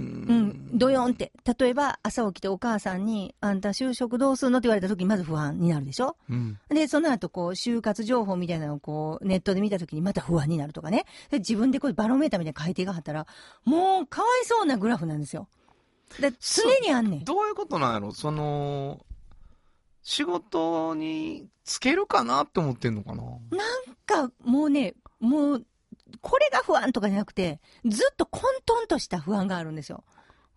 [0.47, 0.77] ん。
[0.77, 1.31] ドヨンって。
[1.57, 6.17] 例えば朝起きてお母さんに、あんた就職どうするのって言われた時にまず不安になるでしょ？
[6.29, 6.59] うん。
[6.69, 11.05] で、その後、こう、就活情報みたいなのをこう、ネットで見たときにまた不安になるとかね。
[11.31, 13.25] で自分でこう、バロメーターみたいなの書いていかはったら、
[13.65, 15.47] もう、かわいそうなグラフなんですよ。
[16.19, 17.23] で常にあんねん。
[17.23, 18.11] どういうことなんやろ？
[18.11, 19.05] その、
[20.01, 23.23] 仕事につけるかなって思ってんのかな？
[23.23, 25.65] なんか、もうね、もう、
[26.21, 30.03] これが不安とかじゃなくて、ずっと混沌とした不安があるんですよ。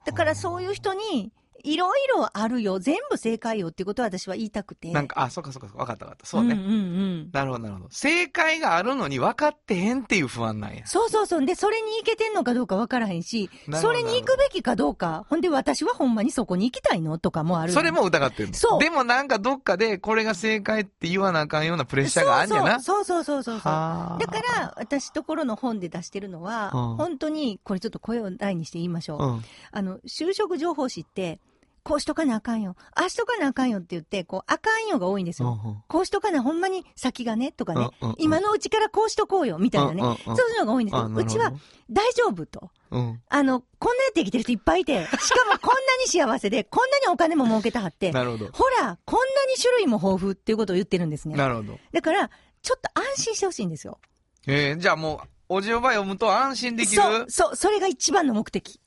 [0.05, 1.33] だからそういう人に、
[1.65, 2.79] いろいろあるよ。
[2.79, 4.91] 全部正解よってことは私は言いたくて。
[4.91, 6.27] なんか、あ、そっかそっか、わかったわかった。
[6.27, 6.55] そうね。
[6.55, 7.31] んうんうん。
[7.33, 7.87] なるほど、なるほど。
[7.91, 10.87] 正解があるのに分かってへんっていう不安なんや。
[10.87, 11.45] そうそうそう。
[11.45, 15.27] で、それに行けてんのかどうかわからへんし、それに行くべきかどうか。
[15.29, 17.73] ほんで、私はほんまにそこに行きたいのとかもある。
[17.73, 18.55] それも疑ってるの。
[18.55, 22.81] そうでもなんかどっかでこれが正解って言わなあかんようなプレッシャーがあんねやな。
[22.81, 24.19] そうそうそうそうそうだか
[24.59, 29.23] ら、私ところの本で出してるのは、うん本当に、これちょっと声を大にして言いましょう。
[29.23, 29.45] うん。
[29.71, 31.41] あの、就職情報誌って、
[31.85, 32.77] こうしとかなあかんよ。
[32.95, 35.61] ああしとかなあかんよって言って、こう、あかんよが多いんですよ。
[35.65, 40.03] うんこうしとかな、ほんまに先がね、とかね、うんうん今のうちからこうしとこうよ、みたいなね。
[40.03, 41.53] うんうんうんそういうのが多いんですけど、あなるほどうちは
[41.91, 42.71] 大丈夫と。
[42.91, 43.21] うん。
[43.29, 45.17] あの、こんなやって生きてる人いっぱいいて、しか
[45.51, 48.51] もこんなに幸せで、 こんなにお金も儲けたはって、なるほど。
[48.53, 51.37] ほら、こんなに種類も豊富っていうことを言ってるんですね。
[51.37, 51.79] なるほど。
[51.93, 52.31] だから、
[52.63, 53.99] ちょっと安心してほしいんですよ。
[54.47, 57.03] えー、じゃあもう、おじおば読むと安心できる？
[57.03, 58.81] そう、そう、それが一番の目的。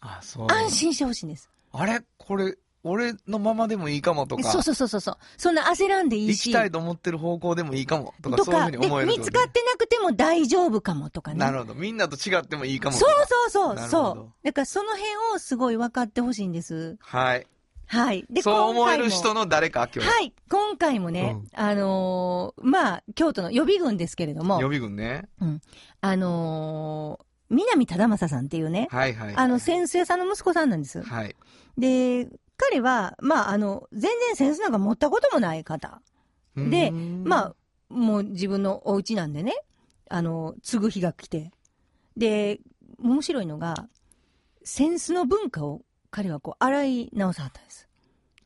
[0.00, 0.46] あ、そう。
[0.50, 1.48] 安心してほしいんです。
[1.72, 2.00] あれ？
[2.28, 4.52] これ、俺のままでもいいかもとか。
[4.52, 6.50] そうそうそうそうそんな焦らんでいいし。
[6.50, 11.38] 行きたいと思ってる方向でもいいかもとか、とか、そういうふうにで思える見つかってなくても大丈夫かもとかね。
[11.38, 11.74] なるほど。
[11.74, 13.26] みんなと違ってもいいかもとそうか。
[13.50, 14.44] そうそう、そう。
[14.44, 16.98] だからその辺をすごい分かってほしいんです。
[17.00, 17.46] はい。
[17.86, 18.26] はい。
[18.28, 20.10] で、そう思える人の誰か、今日。
[20.10, 20.34] はい。
[20.50, 25.26] 今回もね、うんあのーまあ、京都の予備軍ですけれども予、備軍ね。
[26.02, 29.34] あのー南忠正さんっていうね、はいはい。
[29.34, 31.02] あの、潜水屋さんの息子さんなんです。
[31.02, 31.34] はい。
[31.76, 36.02] で、彼は、まあ、あの、全然センスなんか持ったこともない方。
[36.56, 37.54] で、まあ、
[37.88, 39.54] もう自分のお家なんでね、
[40.10, 41.52] あの、継ぐ日が来て。
[42.16, 42.60] で、
[42.98, 43.88] 面白いのが、
[44.64, 47.88] センスの文化を彼はこう、洗い直さはったんです。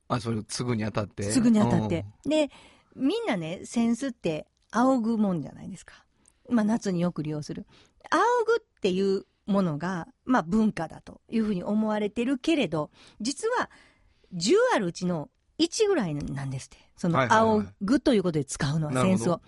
[0.09, 1.23] あ、それを継ぐにあたって？
[1.25, 2.05] すぐに当たって。
[2.27, 2.51] で、
[2.95, 6.05] みんなね、センスって仰ぐもんじゃないですか。
[6.51, 7.65] まあ夏によく利用する。
[8.11, 12.91] 仰ぐっていうものが、まあ文化だというふうに思われてるけれど、
[13.21, 13.71] 実は
[14.35, 16.79] 10あるうちの1ぐらいなんですって。
[16.97, 19.41] その仰ぐということで使うのはなるほどセンスを。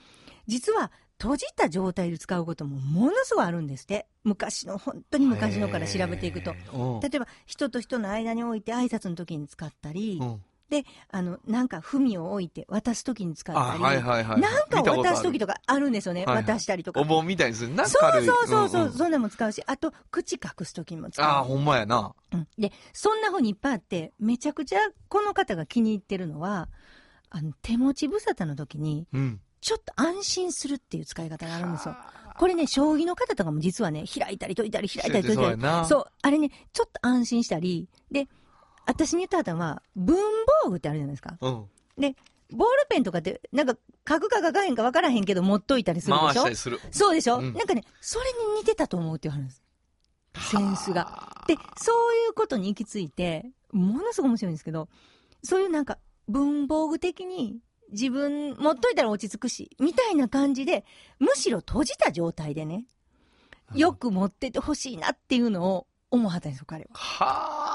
[0.46, 4.06] 実は閉じた状態で使うこともものすごいあるんですって。
[4.24, 5.30] 昔の、本当にうん。
[5.32, 6.52] 昔のから調べていくと。
[7.02, 10.20] 例えば人と人の間に置いて挨拶の時に使ったり、
[10.70, 14.40] で、あの、なんか、文を置いて渡すときに使ったあ、り、はいはいはい。
[14.40, 16.24] なんかを渡すときととかあるんですよね。
[16.24, 17.00] はいはい渡したりとか。
[17.00, 21.26] お盆みたいにするな、そうそうそうそう、んんそんなのも使うし、あと、口隠すときにも使う。
[21.26, 22.14] ああ、ほんまやな。
[22.32, 26.68] うんで、そんな風にいっぱいあって、めちゃくちゃこの方が気に入ってるのは、
[27.30, 29.40] あの、手持ち無沙汰の時に、うん。
[29.60, 31.96] ちょっと安心するっていう使い方があるんですよ。
[32.38, 35.88] これね、将棋の方とかも実はね、開いたり解いたり開いたり解いたり。
[35.88, 38.28] そう、あれね、ちょっと安心したり、で、
[38.86, 40.16] 私に言った方は、文
[40.64, 41.36] 房具ってあるじゃないですか。
[41.40, 41.64] うん。
[41.98, 42.16] で、
[42.52, 43.76] ボールペンとかって、なんか、
[44.08, 46.24] 書くか書かへんか分からへんけど、持っといたりするでしょ？
[46.24, 46.80] 回したりする。
[46.90, 49.62] そうでしょ、うんなんかね、それに似てたと思うっていう話です。
[50.50, 51.44] センスが。
[51.46, 54.88] で、そういうことに行き着いて、ものすごい面白いんですけど、
[55.42, 57.58] そういうなんか、文房具的に、
[57.92, 60.84] 自分、持っといたら落ち着くし、みたいな感じで、
[61.18, 62.86] むしろ閉じた状態でね、
[63.74, 66.90] よく持っててほしいなっていうのを思わはったんですよ、彼は。
[66.92, 67.73] はあ、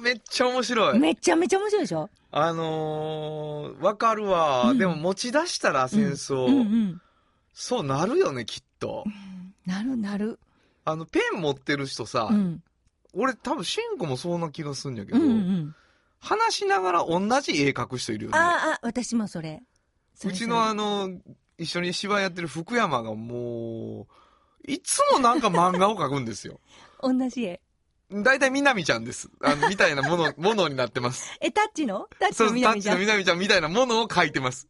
[0.00, 0.98] めっちゃ面白い。
[0.98, 2.10] めちゃめちゃ面白いでしょ？
[2.30, 7.02] あのー、わかるわ、うんでも持ち出したら戦争、うんうん。
[7.52, 9.04] そうなるよね、きっと。
[9.66, 10.38] なるなる。
[10.84, 12.62] あの、ペン持ってる人さ、うん。
[13.12, 15.74] 俺多分、シンコもそんな気がするんやけど、うんうん。
[16.18, 18.38] 話しながら同じ絵描く人いるよね。
[18.38, 19.62] ああ、あ、私もそれ。
[20.14, 21.10] それうちのあの、
[21.58, 24.06] 一緒に芝居やってる福山がもう、
[24.70, 26.60] いつもなんか漫画を描くんですよ。
[27.00, 27.60] そ れ同じ絵。
[28.12, 29.30] 大体みなみちゃんです。
[29.42, 31.36] あの、 みたいなもの、ものになってます。
[31.40, 32.08] え、タッチの？
[32.18, 32.96] タッチのみなみちゃん？
[32.96, 34.68] タッチのみなみちゃんみたいなものを描いてます。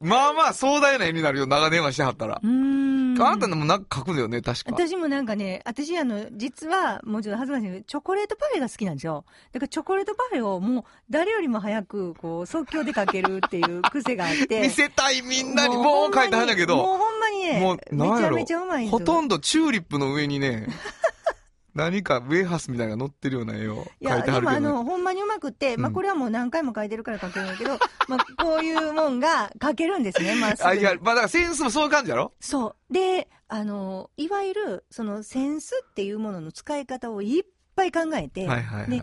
[0.00, 2.46] まあまあ壮大な絵になるよ、長電話してはったらう。
[2.46, 2.98] ーん。
[3.20, 4.70] あんたのもなんか描くのよね、確か。
[4.70, 9.24] 私もなんかね、私あの、実は、もうちょっと恥ずかしいけど、チョコレートパフェが好きなんですよ。
[9.52, 14.60] だからチョコレートパフェをもう、誰よりも早く、こう、即興でかけるっていう癖があって。
[14.62, 18.88] 見せたいみんなに、もう描いたはんだけど、もうほんまにね、もう、めちゃめちゃうまい。
[18.88, 20.68] ほとんどチューリップの上にね、
[21.78, 24.60] 何かウェハースみたいなのが乗ってるような絵をいや、描いてはるけど、ね。
[24.60, 32.32] でもあの、ほんまにうまくって、まあうんこれはもう何回も書いてるから書けるんだけど、まあこういうもんが書けるんですね、まああ、にいや、まあだからセンスもそういう感じやろ？
[32.40, 32.92] そう。
[32.92, 39.02] で、あの、いわゆる、その、センスっていうものの使い方をいっぱい考えて、はいはいはいで。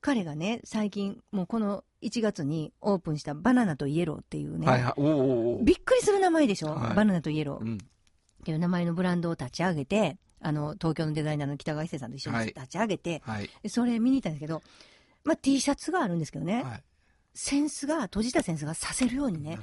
[0.00, 4.94] 彼がね、最近、もうこの1月にオープンしたバナナとイエローっていうね、はいはい。
[4.96, 7.78] おーおびっくりする名前でしょ、はいバナナとイエローっうん。
[8.44, 13.50] ていう名前のブランドを立ち上げて、あの、東京のデザイナーの北川伊勢さんと一緒にはい立ち上げて、はい。
[13.62, 14.62] でそれ見に行ったんですけど、
[15.24, 16.82] まあ、T シャツがあるんですけどね、はい。
[17.34, 19.58] センスが、閉じたセンスがさせるようにね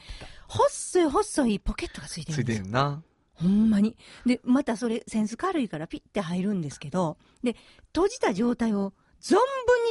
[0.47, 3.03] 細い細いポケットがついてるんですよてるな。
[3.33, 3.95] ほんまに。
[4.25, 7.55] で、またそれ、センス軽いからピッて入るんですけど、で、
[7.87, 9.39] 閉じた状態を存分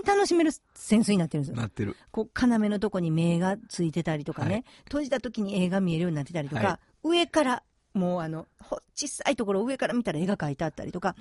[0.01, 1.57] に楽しめる扇子になってるんですよ。
[1.57, 1.97] なってる。
[2.11, 7.63] こう、要のとこに目がついてたりとかね、はい閉じた時に絵が見えるようになってたりとか、は上から、
[7.95, 11.15] もうあの、ほ小さいところを上から見たら絵が描いてあったりとか、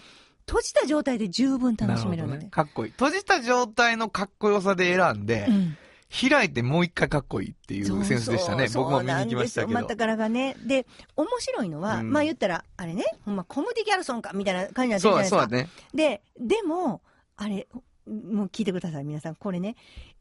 [0.47, 2.45] 閉じた状態で十分楽しめるので。
[2.45, 2.49] ね。
[2.49, 2.91] かっこいい。
[2.91, 5.77] 閉じた状態のかっこよさで選んで、うん
[6.09, 8.69] 開いてもう一回かっこいいっていうセンスでしたね。
[8.69, 9.67] そう僕も見に行きましたけど。
[9.67, 10.55] そうなんですよまたからがね。
[10.65, 10.87] で、
[11.17, 15.41] 面白いのは、うんまあ言ったら、あれね、ほんまコムディ・ギャルソンか、みたいな感じになってるじそうゃないですか。
[15.41, 15.69] そうだね。
[15.93, 17.01] で、でも、
[17.35, 17.67] あれ、
[18.07, 19.35] もう聞いてください、皆さん。
[19.35, 19.75] これね、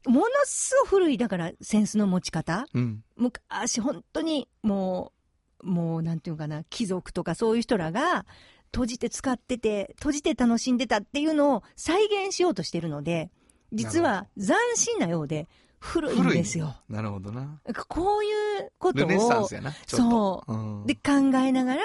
[0.06, 3.04] ものすごい古い、だから、センスの持ち方うん。
[3.16, 5.15] 昔、本当に、もう、
[5.62, 8.26] もう、なんていうのかな、貴族とかそういう人らが、
[8.72, 13.30] 閉じて使ってて、閉じて楽しんでたっていうのを再現しようとしてるので、
[13.72, 15.48] 実は斬新なようで、
[15.78, 16.74] 古いんですよ。
[16.88, 17.60] なるほどな。
[17.88, 18.28] こうい
[18.60, 19.72] うことを、ルネサンスやな。
[19.86, 21.82] そううんで、考えながら、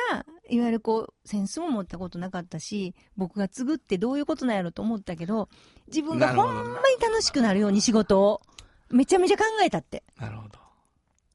[0.50, 5.50] いわゆるこう、センスも持ったことなかったし、僕が継ぐってどういうことなんやろと思ったけど、
[5.88, 8.42] 自分がほんまに楽しくなるように仕事を、
[8.90, 10.04] めちゃめちゃ考えたって。
[10.18, 10.60] なるほど。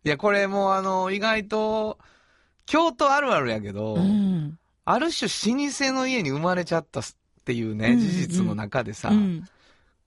[0.04, 1.98] いや、これもうあの、意外と、
[2.66, 4.58] 京都あるあるやけど、うん。
[4.84, 7.04] ある種老舗の家に生まれちゃったっ
[7.44, 9.44] ていうね、うんうん事実の中でさ、うん。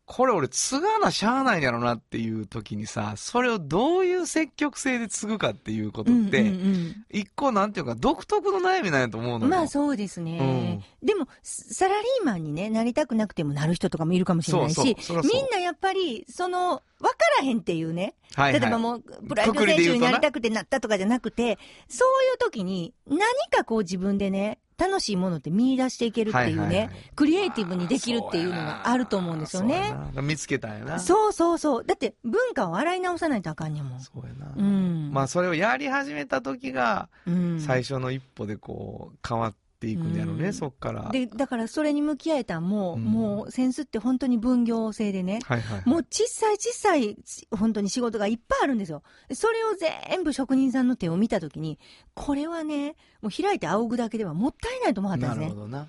[0.10, 9.46] これ俺継がなしゃあないんやろなっていう時にさ、それをどういう積極性で継ぐかっていうことって、うんうん一個なんていうか独特の悩みなんやと思うのよ。
[9.46, 10.82] うんまあそうですね。
[11.04, 21.58] でも、サラリーマンにね、なりたくなくてもなる人とかもいるかもしれないし、そうそうみんなやっぱり、その、わからへんっていうね、はいはい例えばもう、プロ野球選手になりたくてなったとかじゃなくて、
[21.88, 23.20] そういう時に何
[23.52, 29.94] かこう自分でね、楽しいものって見出していけるっていうね、はいはいはいクリエイティブにできるっていうのがあると思うんですよね。
[30.22, 31.00] 見つけたんやな。
[31.00, 31.86] そうそうそう。
[31.86, 34.00] だって文化を洗い直さないとあかんねんもん。
[34.00, 34.54] そうやな。
[34.56, 35.12] うん。
[35.12, 39.58] まあそれをやり始めた時が、うん、最初の一歩でこう、変わって
[39.88, 41.10] いくんやろね、うんそっから。
[41.12, 45.82] で、だからそれに向き合えたんも、うんもうセンスって本当に分業制でね、はいはい。
[45.86, 47.18] もう小さい小さい、
[47.52, 49.04] 本当に仕事がいっぱいあるんですよ。
[49.34, 51.80] それを全部職人さんの手を見たときに、
[52.14, 55.62] これはね、もう開いて仰ぐだけではもったいないと思ったんですねなるほ。
[55.62, 55.88] どな。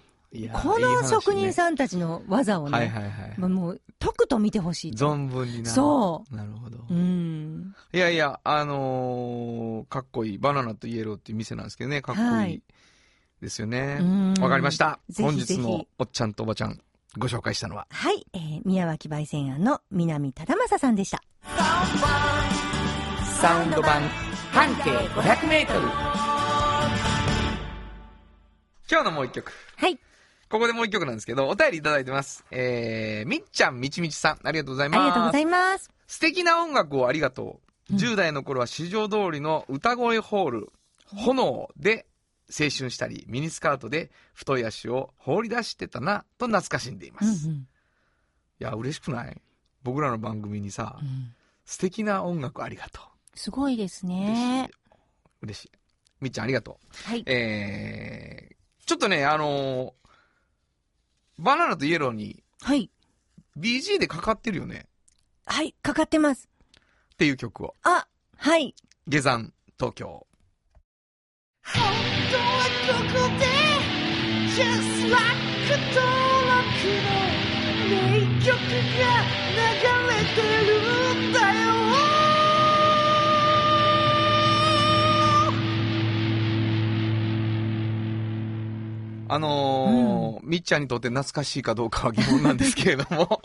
[0.53, 3.38] この職人んさんたちの技をね、はいはいはい。
[3.41, 5.12] もう、とくと見てほしいと。
[5.12, 5.70] 存分にな。。
[5.70, 6.78] そうなるほど。
[6.88, 7.74] うん。
[7.93, 10.38] いやいや、あのーかっこいい。
[10.38, 12.62] バナナとイエローっていう店なんですけどね、かっこはいい
[13.41, 13.99] ですよね。
[14.01, 14.99] うんわかりました。
[15.09, 16.80] ぜひ本ぜひ日のおっちゃんとおばちゃん、
[17.18, 17.86] ご紹介したのは。
[17.91, 21.22] はい、えー、宮脇焙煎庵の南忠正さんでした。
[23.41, 24.03] サウンド版
[24.53, 25.80] 半径500メートル
[28.91, 29.53] 今日のもう一曲。
[29.76, 29.99] はい。
[30.51, 32.45] ここでもう一曲なんですけど、お便りいただいてます。
[32.51, 35.01] えー、みっちゃんみちみちさん、ありがとうございます。
[35.01, 35.91] ありがとうございます。
[36.07, 37.47] 素敵な音楽をありがとう。
[37.47, 40.72] うん10代の頃は市場通りの歌声ホール、
[41.07, 42.07] 炎で
[42.51, 47.46] 青春したり、ミニスカートで太い足を放り出してたな、と懐かしんでいます。
[47.46, 47.68] いうんうん
[48.59, 49.40] や、嬉しくない？
[49.82, 51.34] 僕らの番組にさ、うん
[51.64, 53.01] 素敵な音楽ありがと
[53.34, 54.09] すごいですう。
[54.11, 54.70] 嬉しいね。。
[55.42, 55.70] 嬉しい。
[56.20, 57.09] みっちゃんありがとう。
[57.09, 57.22] はい。
[57.26, 59.92] えー、ちょっとね、あのー
[61.38, 62.90] バナナとイエローにはい。
[63.57, 64.86] BG でかかってるよね
[65.46, 66.48] はい、かかってます。
[67.14, 67.74] っていう曲を。
[67.82, 68.74] あ、はい。
[69.07, 70.26] 下山東京。
[71.64, 72.19] 本
[72.91, 73.45] 当はここで
[74.47, 75.41] Just like
[75.93, 76.01] 登
[76.49, 77.32] 録の
[77.88, 78.51] 名曲
[78.99, 79.59] が流
[80.18, 81.70] れてるんだよ
[89.28, 93.41] あのーみっちゃんにとって懐かしいかどうかは疑問なんですけれども。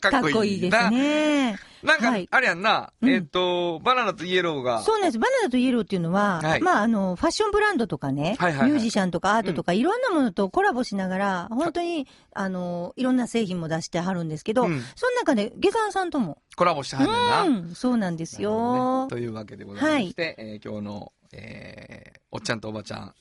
[0.00, 0.90] か かっっこいいですな。
[0.90, 1.56] ね。
[1.82, 2.28] なんか、はい。
[2.30, 3.10] あれやんな、うん。
[3.10, 5.18] えっ、と、バナナとイエローが、そうなんです。
[5.18, 6.60] バナナとイエローっていうのは、はい。
[6.60, 8.70] まあ、あの、ファッションブランドとかね、はいはいはい。
[8.70, 14.80] ミュージシャンとかアートとか、いろんなものとコラボしながら、本当に、あの、いろんな製品も出してはるんですけど、うん。
[14.96, 17.42] その中で、下山さんとも、コラボしてはんねんな。
[17.42, 19.04] うん、そうなんですよ。
[19.04, 19.08] ね。
[19.08, 23.14] というわけでございまして、えー今日の、えーおっちゃんとおばちゃん、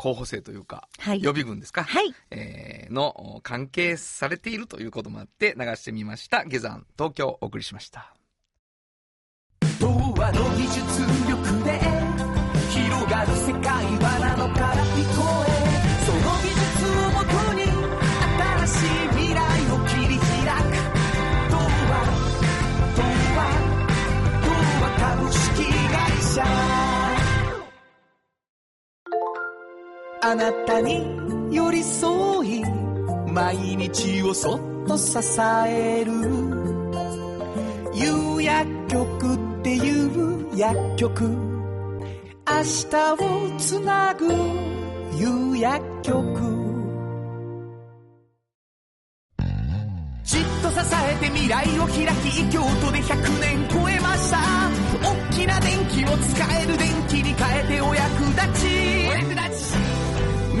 [0.00, 1.22] 候補生というか、はい。
[1.22, 2.14] 予備軍ですか、はい。
[2.30, 6.44] えーのお関係されているということもあって流してみました。
[6.44, 8.14] 下山東京をお送りしました。
[30.34, 31.04] なたに
[31.50, 32.62] 寄り添い
[33.32, 35.18] 毎日をそっと支
[35.66, 36.12] える。
[37.94, 41.24] 有薬局っていう薬局。
[42.48, 44.26] 明日をつなぐ
[45.16, 46.60] 有薬局。
[50.24, 54.38] じっと支えて未来を開き京都で100年超えました。
[55.02, 59.89] 大きな電気を使える電気に変えてお役立ちお役立ち。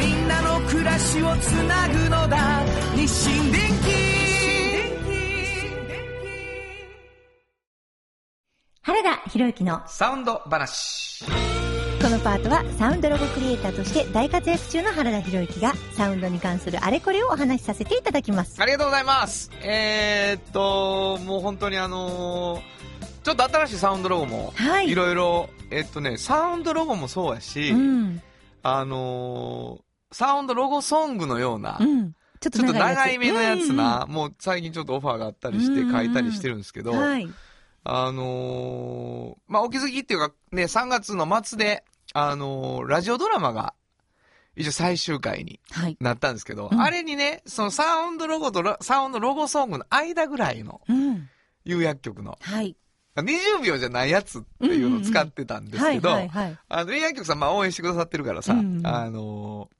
[0.00, 2.64] みんなの暮らしをつなぐのだ
[2.96, 3.60] 日清電
[8.80, 11.22] 原田博之のサウンド話。
[12.00, 18.56] このパートはサウンドロゴクリエイターとして大活躍中の原田博之がサウンドに関するあれこれをお話しさせていただきます。
[18.58, 19.50] ありがとうございます。
[19.62, 22.60] えー、っと、もう本当にあのー
[23.22, 28.22] ちょっと新しいサウンドロゴも、はいいろいろ、えっとね、サウンドロゴもそうやし、うん。
[28.62, 32.12] あのーサウンドロゴソングのような、うん。
[32.40, 37.28] ちょっと長い目のやつな、もう最近ちょっとオファーがあったりして書いたりしてるんですけど、うんうんはい。
[37.84, 43.74] あのーまあ、お気づきっていうか、ね、3月の末で、あのーラジオドラマが、
[44.56, 45.96] 一応最終回にはい。
[46.00, 51.28] なったんですけど、うんあれにね、そのサウンドロゴとラサウンドロゴソングの間ぐらいのうん。
[51.64, 52.74] 有薬局の、はい。
[53.16, 59.79] 20秒じゃないやつっていうのを使ってたんですけど、有薬局さん、まあ、応援してくださってるからさ、うんうんあのー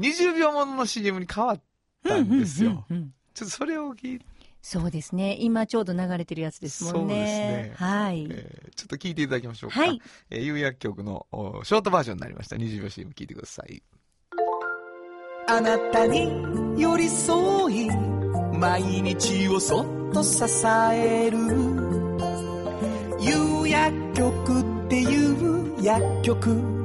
[0.00, 1.60] 20秒ものの CM に変わっ
[2.06, 2.84] たんですよ。
[2.88, 4.26] ちょっとそれを聞いて、
[4.62, 5.36] そうですね。
[5.38, 7.06] 今ちょうど流れてるやつですもんね。
[7.06, 8.26] そうですねはい。
[8.30, 9.80] えーちょっと聞いていただきましょうか。
[9.80, 10.00] はい。
[10.30, 12.56] えー有薬局のおショートバージョンになりました。
[12.56, 13.82] 20秒 CM 聞いてください。
[15.48, 17.88] あなたに寄り添い
[18.58, 20.42] 毎日をそっと支
[20.92, 21.38] える
[23.20, 26.75] 有薬局っていう薬局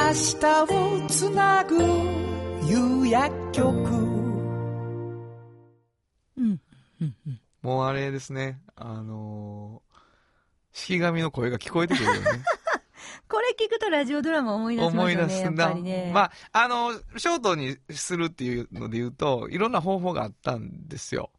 [0.00, 1.76] 明日をつなぐ
[2.64, 3.68] 有薬局
[6.38, 6.60] うん。
[7.60, 9.98] もうあれですね、あのー、
[10.72, 12.20] 式神の声が聞こえてくるよね。
[13.28, 15.38] これ聞くとラジオドラマ思い出す思いよね。
[15.38, 16.10] やっ出すね。
[16.14, 21.30] まあ、あの、ショートにするっていうので言うと、いろんな方法があったんですよ。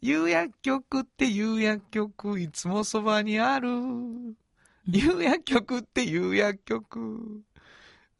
[0.00, 3.68] 有薬局って有薬局、いつもそばにある。
[4.90, 7.42] 有薬局って有薬局。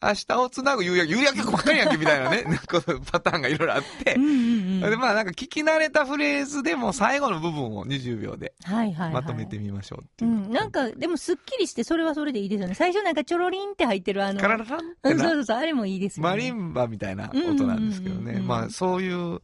[0.01, 4.25] 明日をつなぐ有薬、有薬局ばっかりやんけ、みたいなね、 このパターンがいろいろあってうん。
[4.25, 4.91] うんうん。
[4.91, 9.13] で、まあなんか聞き慣れたフレーズでも最後の部分を20秒ではいはい、はい。
[9.15, 10.35] まとめてみましょうってういう。
[10.49, 10.53] ん。
[10.53, 12.75] なんか、でもすっきりして、それはそれでいいですよね。
[12.75, 14.41] 最初なんかちょろりんって入ってるあの。
[14.41, 16.31] カララランっうん、そうそうそう、あれもいいですよね。
[16.31, 18.21] マリンバみたいな音なんですけどね。
[18.21, 19.41] うんうんうんうんまあそういう、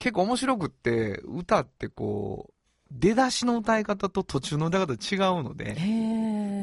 [0.00, 2.52] 結構面白くって、歌ってこう、
[2.90, 5.76] 出だしの歌い方と途中の歌い方違うので。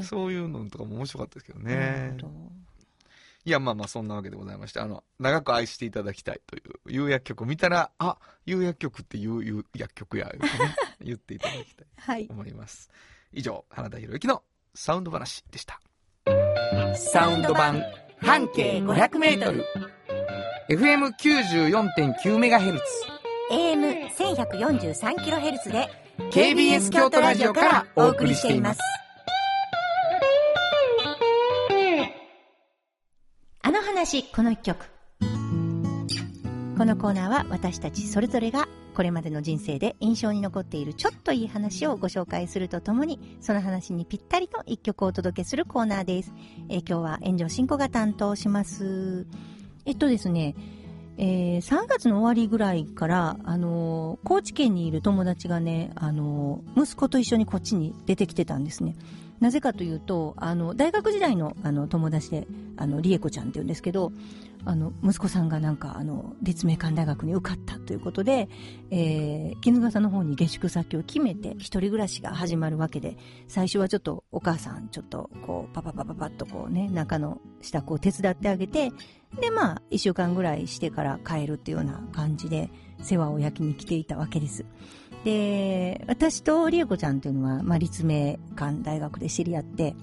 [0.04, 2.28] そういうのとかも面白かったですけどなるねほ。
[2.28, 2.65] ど
[3.46, 10.40] いや、まあまあそんなわけでございまして、あの、長く愛していただきたいという、有薬局を見たら、あ、有薬局っていう有薬局や、ね
[11.00, 12.34] 言っていただきたいはいと。
[12.34, 12.90] 思います。
[13.32, 14.42] 以上、花田博之の
[14.74, 15.80] サウンド話でした。
[16.96, 17.84] サウンド版
[18.22, 19.66] 半径500メートル
[20.70, 22.80] FM94.9MHz
[23.52, 25.90] AM1143kHz で
[26.32, 28.80] KBS 京都ラジオからお送りしています。
[33.96, 34.88] 話、この一曲。
[36.78, 46.34] このコーナーは私たちそれぞれがこれまでの人生で印象に残っているちょっといい話をご紹介するとともに、その話にぴったりの一曲をお届けするコーナーです。
[46.68, 49.28] えー今日は炎上進行が担当します。
[49.86, 50.56] えっとですね、
[51.18, 58.98] えー3月の終わりぐらいから、あのー高知県にいる友達がね、あのー息子と一緒にこっちに出てきてたんですね。
[59.40, 64.12] なぜかというと、あの、大学時代のあの友達で、あの、リエコちゃんって言うんですけど、
[64.66, 68.50] あの、息子さんがなんか、あの、立命館大学に受かったということで、
[68.90, 73.18] えー、絹笠の方に下宿先を決めて、一人暮らしが始まるわけで、
[73.48, 78.92] 最初はちょっとお母さん、ちょっと、こう、パパパパパッとこうね、中の支度を手伝ってあげて、
[79.40, 82.72] で、まあ、一週間ぐらいしてから帰るっていうような感じで、
[83.02, 84.66] 世話を焼きに来ていたわけです。
[85.26, 89.96] で、私とリエコちゃんというのは、まあ、立命館大学で知り合って、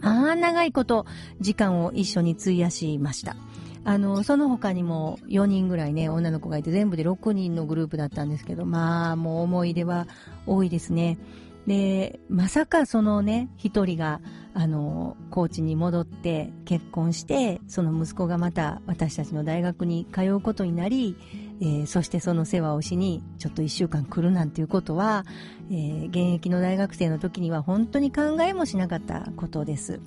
[0.00, 1.04] まあ、長いこと
[1.38, 3.36] 時間を一緒に費やしました。
[3.84, 10.06] あの、その他にも4人ぐらいね、女の子がいて全部で6人のグループだったんですけど、まあ、もう思い出は
[10.46, 11.18] 多いですね。
[11.66, 14.22] で、まさかそのね、一人が、
[14.54, 21.16] あの、高知に戻って結婚して、その息子がまた私たちの大学に通うことになり、
[21.60, 25.24] えーそしてその世話をしにちょっと一週間来るなんていうことは、
[25.70, 30.00] えー現役の大学生の時には本当に考えもしなかったことです。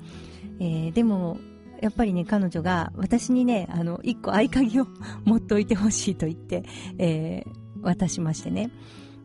[0.59, 1.37] えーでも、
[1.81, 4.87] やっぱりね、彼女が私にね、あの、一個合鍵を
[5.25, 6.63] 持っておいてほしいと言って、
[6.99, 7.43] え
[7.81, 8.69] 渡しましてね。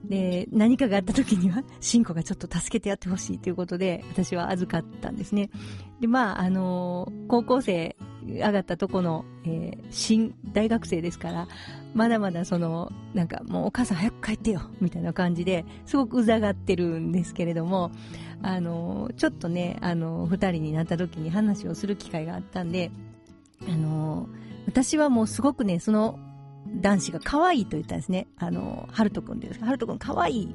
[0.08, 5.50] で、何かがあった時には、シンコがちょっと助けてやってほしいということで、私は預かったんですね。
[6.00, 7.96] で、まあ、あの高校生
[8.26, 11.48] 上がったとこの、えー新大学生ですから、
[11.94, 17.90] まだまだその、なんかもうお母さん早く帰ってよ、みたいな感じで、すごくうざがってるんですけれども、
[18.42, 22.90] あの、ちょっとね、あの、二人になった時に話をする機会があったんで、
[23.68, 24.28] あの、
[24.66, 26.18] 私はもうすごくね、その
[26.80, 28.26] 男子が可愛いと言ったんですね。
[28.36, 30.54] あの、ハルト君ですか、ハルト君可愛い。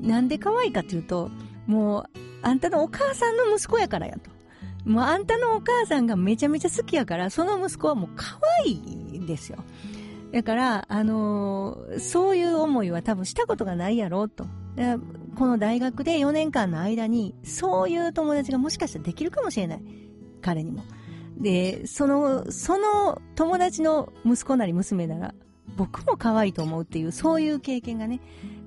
[0.00, 1.30] なんで可愛いかというと、
[1.66, 2.04] もう、
[2.42, 4.30] あんたのお母さんの息子やからやと。
[4.84, 9.58] もうあんたのお母さんがめちゃめちゃ好きやから、その息子はもう可愛いんですよ。
[10.32, 14.46] だから、あのーそういう思いは多分したことがないやろうと。
[15.36, 19.82] この大学で4年間の間に、そういう友達がもしかしたらできるかもしれない。
[20.40, 20.82] 彼にも。
[21.36, 25.34] で、その、その友達の息子なり娘なら、
[25.76, 28.20] 僕も可愛いと思うっていう、そういう経験がね、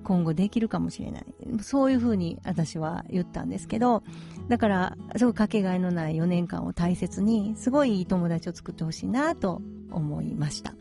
[0.04, 1.26] 今後できるかもしれない。
[1.62, 4.04] そういうふうに私は言ったんですけど、
[4.48, 10.76] だから、すごいかけがえのない4年間を大切に、すごいいい友達を作ってほしいなと思いました。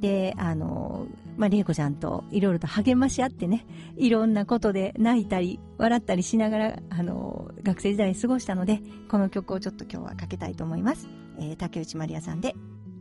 [0.00, 11.08] で、あの、まあ、りえこちゃんといろいろと励まし合ってね、いろんなことで泣いたり、笑ったりしながら、あの、学生時代過ごしたので、この曲をちょっと今日はかけたいと思います。
[11.38, 12.54] えー竹内まりやさんで、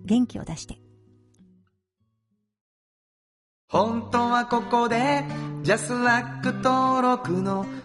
[0.05, 0.77] 元気を出して。
[3.67, 5.25] 本当はここで
[5.63, 7.65] ジャスラック登録の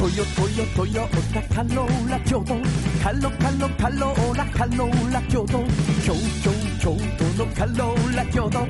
[0.00, 2.54] トヨトヨトヨタカローラ京都
[3.02, 5.58] カロカロカローラカローラ京都
[6.02, 8.66] 京京京都のカローラ京都トヨ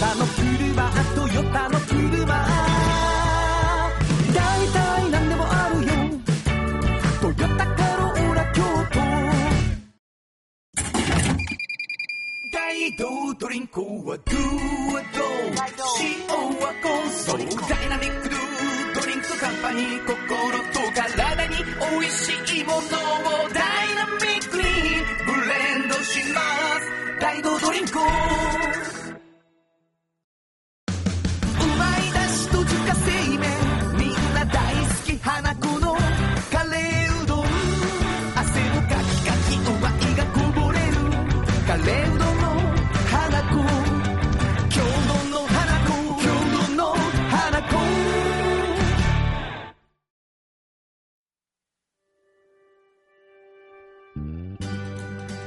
[0.00, 2.24] タの車トヨタの車
[4.34, 5.92] 大体何でもあるよ
[7.20, 8.62] トヨタカローラ京
[8.92, 8.98] 都
[12.50, 14.36] 大道ドリンクはドゥ
[14.94, 15.22] はド
[16.00, 16.26] 塩
[16.60, 18.31] はコンソーダイナミック
[19.22, 21.54] ンクカンパニー心と体に
[21.96, 22.82] おいしいものを
[23.50, 24.62] ダイナミックに
[25.24, 26.40] ブレンドしま
[26.80, 27.20] す。
[27.20, 27.92] 大道ドリンク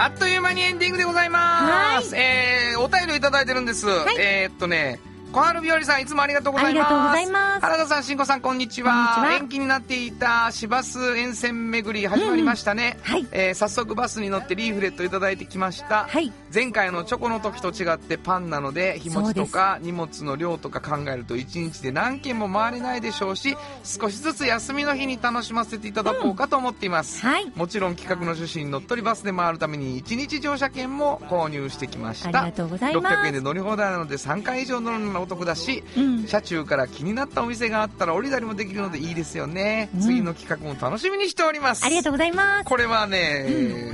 [0.05, 2.15] あっという間にエンディングでございます。
[2.15, 3.87] えー、お便りをいただいてるんです。
[4.19, 4.99] えー、っとね、
[5.35, 7.59] 小春日和さんいつもありがとうございます。
[7.59, 9.35] 原田さん、しんこさん、こんにちは。
[9.37, 12.97] 延期になっていた市バス沿線巡り始まりましたね。
[13.05, 16.05] うんはいえー早速バスに乗ってリーフレットいただいてきました。
[16.05, 16.31] はい。
[16.53, 27.51] 前回のチョコの時と違ってパンなので日持ちとか荷物の量とか考えると1日で何軒も回れないでしょうし少しずつ休みの日に楽しませていただこうかと思っています、はい。
[27.55, 36.27] もちろん企画の趣旨にのっとりバスで回るために1日乗車券も購入してきましたありがとうございます600円で乗り放題なので3回以上乗るのがお得だし、うん。
[36.27, 40.01] 車中から気になったお店があったら降りたりもできるのでいいですよね、うん。
[40.01, 41.85] 次の企画も楽しみにしております。
[41.85, 42.65] ありがとうございます。
[42.65, 43.45] これはね、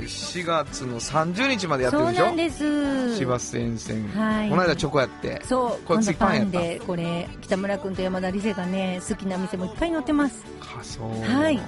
[0.02, 2.16] 4月の30日までやってるでしょ？
[2.18, 3.16] そうなんです。
[3.16, 4.50] 市バス沿線、はい。
[4.50, 5.42] この間チョコやって。
[5.44, 6.58] そう、これ次パンやった。
[6.58, 10.42] で、これ、北村君と山田理瀬がね、好きな店もいっぱい載ってます。
[10.60, 11.10] かそう。
[11.22, 11.60] はい。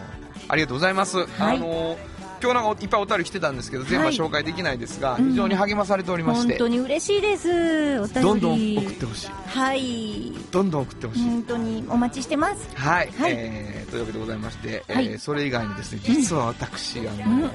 [0.47, 1.57] ありがとうございます、はい。
[1.57, 1.97] あの
[2.45, 7.49] 今日なんかいっぱいお便り来てたんですけど全部は紹介できないですが、うん非常に励まされておりまして、本当に嬉しいです。
[8.01, 8.21] お便り。
[8.23, 10.33] どんどん送ってほしいはい。
[10.51, 12.69] どんどん送ってほしい、本当にお待ちしてます。
[12.77, 17.51] はい、はいえーというわけでございまして、はいえーそれ以外にですね実は私、あのうん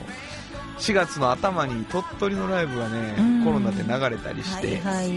[0.80, 5.10] 4月の頭に鳥取のライブがね、うんコロナで流れたりして、はいはい。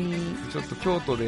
[0.53, 1.25] ちょっと京都で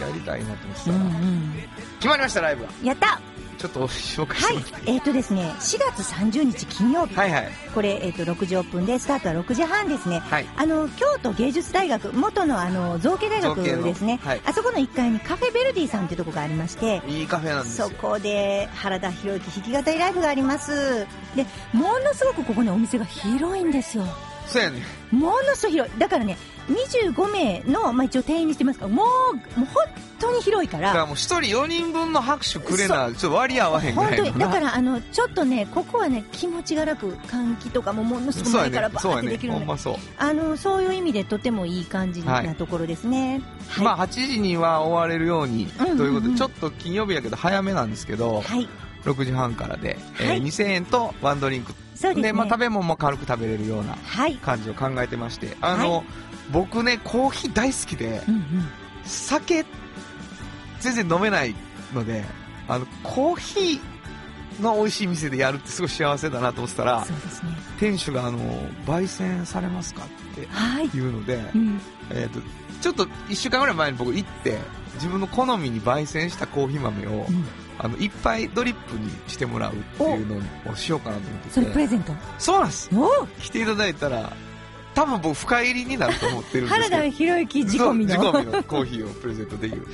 [0.00, 1.52] やりたいなと思ってたら、うんうん。
[1.96, 3.20] 決まりましたライブがやった
[3.60, 4.82] ちょっと紹介してはい。
[4.86, 7.14] えっ、とですね、4月30日金曜日。
[7.14, 10.20] はいはいこれ、えっ、と、6時オープンで、スタートは6時半ですね。
[10.20, 14.18] はいあの、京都芸術大学、元のあの、造形大学ですね。
[14.22, 21.06] はいあそこの1階にカフェベルディさんっていうところがありまして、いいカフェなんですよそこで原田博之弾き語りライブがあります。
[21.36, 21.44] で、
[21.74, 24.04] ものすごくここね、お店が広いんですよ。
[24.50, 24.82] そうやね。
[25.12, 25.98] ものすごい広い。
[25.98, 26.36] だからね、
[26.68, 29.04] 25名の、まあ、一応定員にしてますから、も
[29.56, 29.84] う、もう本
[30.18, 34.46] 当に広いかだからら、もう一人4人分の拍手くれな、ちょっと割り合わへんぐ本当に、らいのな。
[34.46, 38.94] だから、あの、ちょっとね、ここはね、気持ちが楽、換気とかもものすごい前からね。
[38.94, 39.46] バーってでき。
[39.46, 39.94] るので、そうやねほんまそう。
[40.18, 43.40] あの、そういう意味でとてもいい感じはないところですね。
[43.68, 43.84] はい。
[43.84, 48.68] まあ8時には終われるように、うんうんうんということで、ちょっと金曜日やけど早めなんですけど、はい。
[49.04, 51.72] 6時半からで、えーはい2000円とワンドリンク。
[51.72, 52.32] ですね。
[52.32, 54.36] まあ食べ物も軽く食べれるようなはい。
[54.36, 56.02] 感じを考えてまして、あの、は
[56.52, 58.42] 僕ね、コーヒー大好きで、うんうん。
[59.04, 59.64] 酒、
[60.80, 61.54] 全然飲めない
[61.94, 62.24] ので、
[62.68, 67.06] あの、コーヒーの美味しい店でやるってすごい幸せだなと思ってたらね。
[67.78, 68.38] 店主があの、
[68.86, 70.88] 焙煎されますかってはい。
[70.94, 71.80] 言うので、うん。
[72.10, 72.40] えっ、と、
[72.80, 74.58] ちょっと一週間ぐらい前に僕行って、
[74.94, 77.44] 自分の好みに焙煎したコーヒー豆を、うん
[77.82, 80.36] あの、いっぱいドリップにしてもらうっていうの
[80.70, 81.54] をしようかなと思ってて。
[81.54, 82.12] それプレゼント。
[82.38, 82.90] そうなんです。
[83.40, 84.32] 来ていただいたら、
[85.00, 86.96] 多分僕深入りになると思ってるんですけど。
[86.96, 88.12] 原田博之仕込みの。
[88.12, 89.86] 仕込みのコーヒーをプレゼントできる。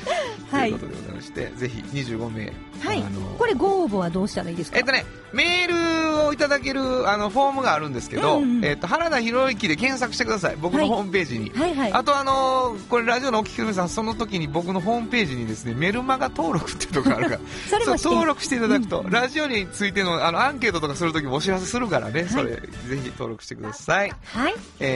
[0.51, 2.53] はいということでございまして、ぜひ25名。
[2.81, 3.21] はいあの。
[3.39, 4.79] これご応募はどうしたらいいですか？
[4.79, 10.57] えっとね、メールをいただけるあのフォームがあるんですけど、うんうんえっと、原田博之で検索してください。
[10.57, 11.51] 僕のはいホームページに。
[11.51, 11.93] はいはい。
[11.93, 17.41] あとあのーこれラジオのお聞きの皆さん、その時に僕のホームページにですね、メルマガ登録っていうところがあるから、
[17.71, 22.61] それも登録していただくと、うんラジオについてのあのアンケートとかする時もお知らせするからね、それ、ぜ
[23.03, 24.13] ひ登録してください。
[24.33, 24.55] はい。
[24.81, 24.96] え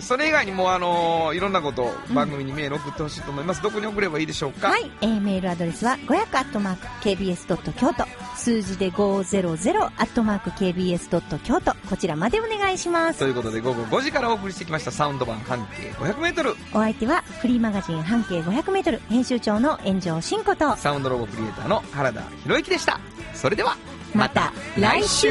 [0.00, 3.62] それ以外にもあのーいろんなことを番組にメール送ってほしいと思います。
[3.62, 4.68] どこに送ればいいでしょうか？
[4.68, 8.04] はい、えーメールアドレスは500アットマーク KBS ドット京都
[8.36, 13.18] 数字で500アットマーク KBS ドット京都こちらまでお願いします。
[13.18, 20.76] ということで午後5時からお送りしてきましたサウンド版半径 500m お相手はフリーマガジン半径 500m 編集長の炎上真子と。
[20.76, 22.98] サウンドロゴクリエイターの原田博之でした。
[23.34, 23.76] それでは
[24.14, 25.28] また来週。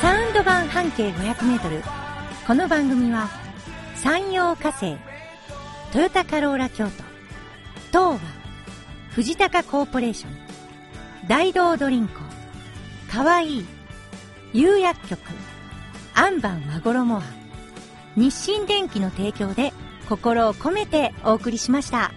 [0.00, 1.82] サウンド版半径 500m
[2.50, 3.28] この番組は
[3.94, 4.96] 山陽火星
[5.92, 6.88] トヨタカローラ京
[7.92, 8.20] 都東和
[9.12, 10.32] 藤高コーポレーション
[11.28, 12.18] 大道ドリンク
[13.08, 13.66] かわいい
[14.52, 15.20] 釉薬局
[16.14, 17.22] アンバン和衣は
[18.16, 19.72] 日清電機の提供で
[20.08, 22.10] 心を込めてお送りしました。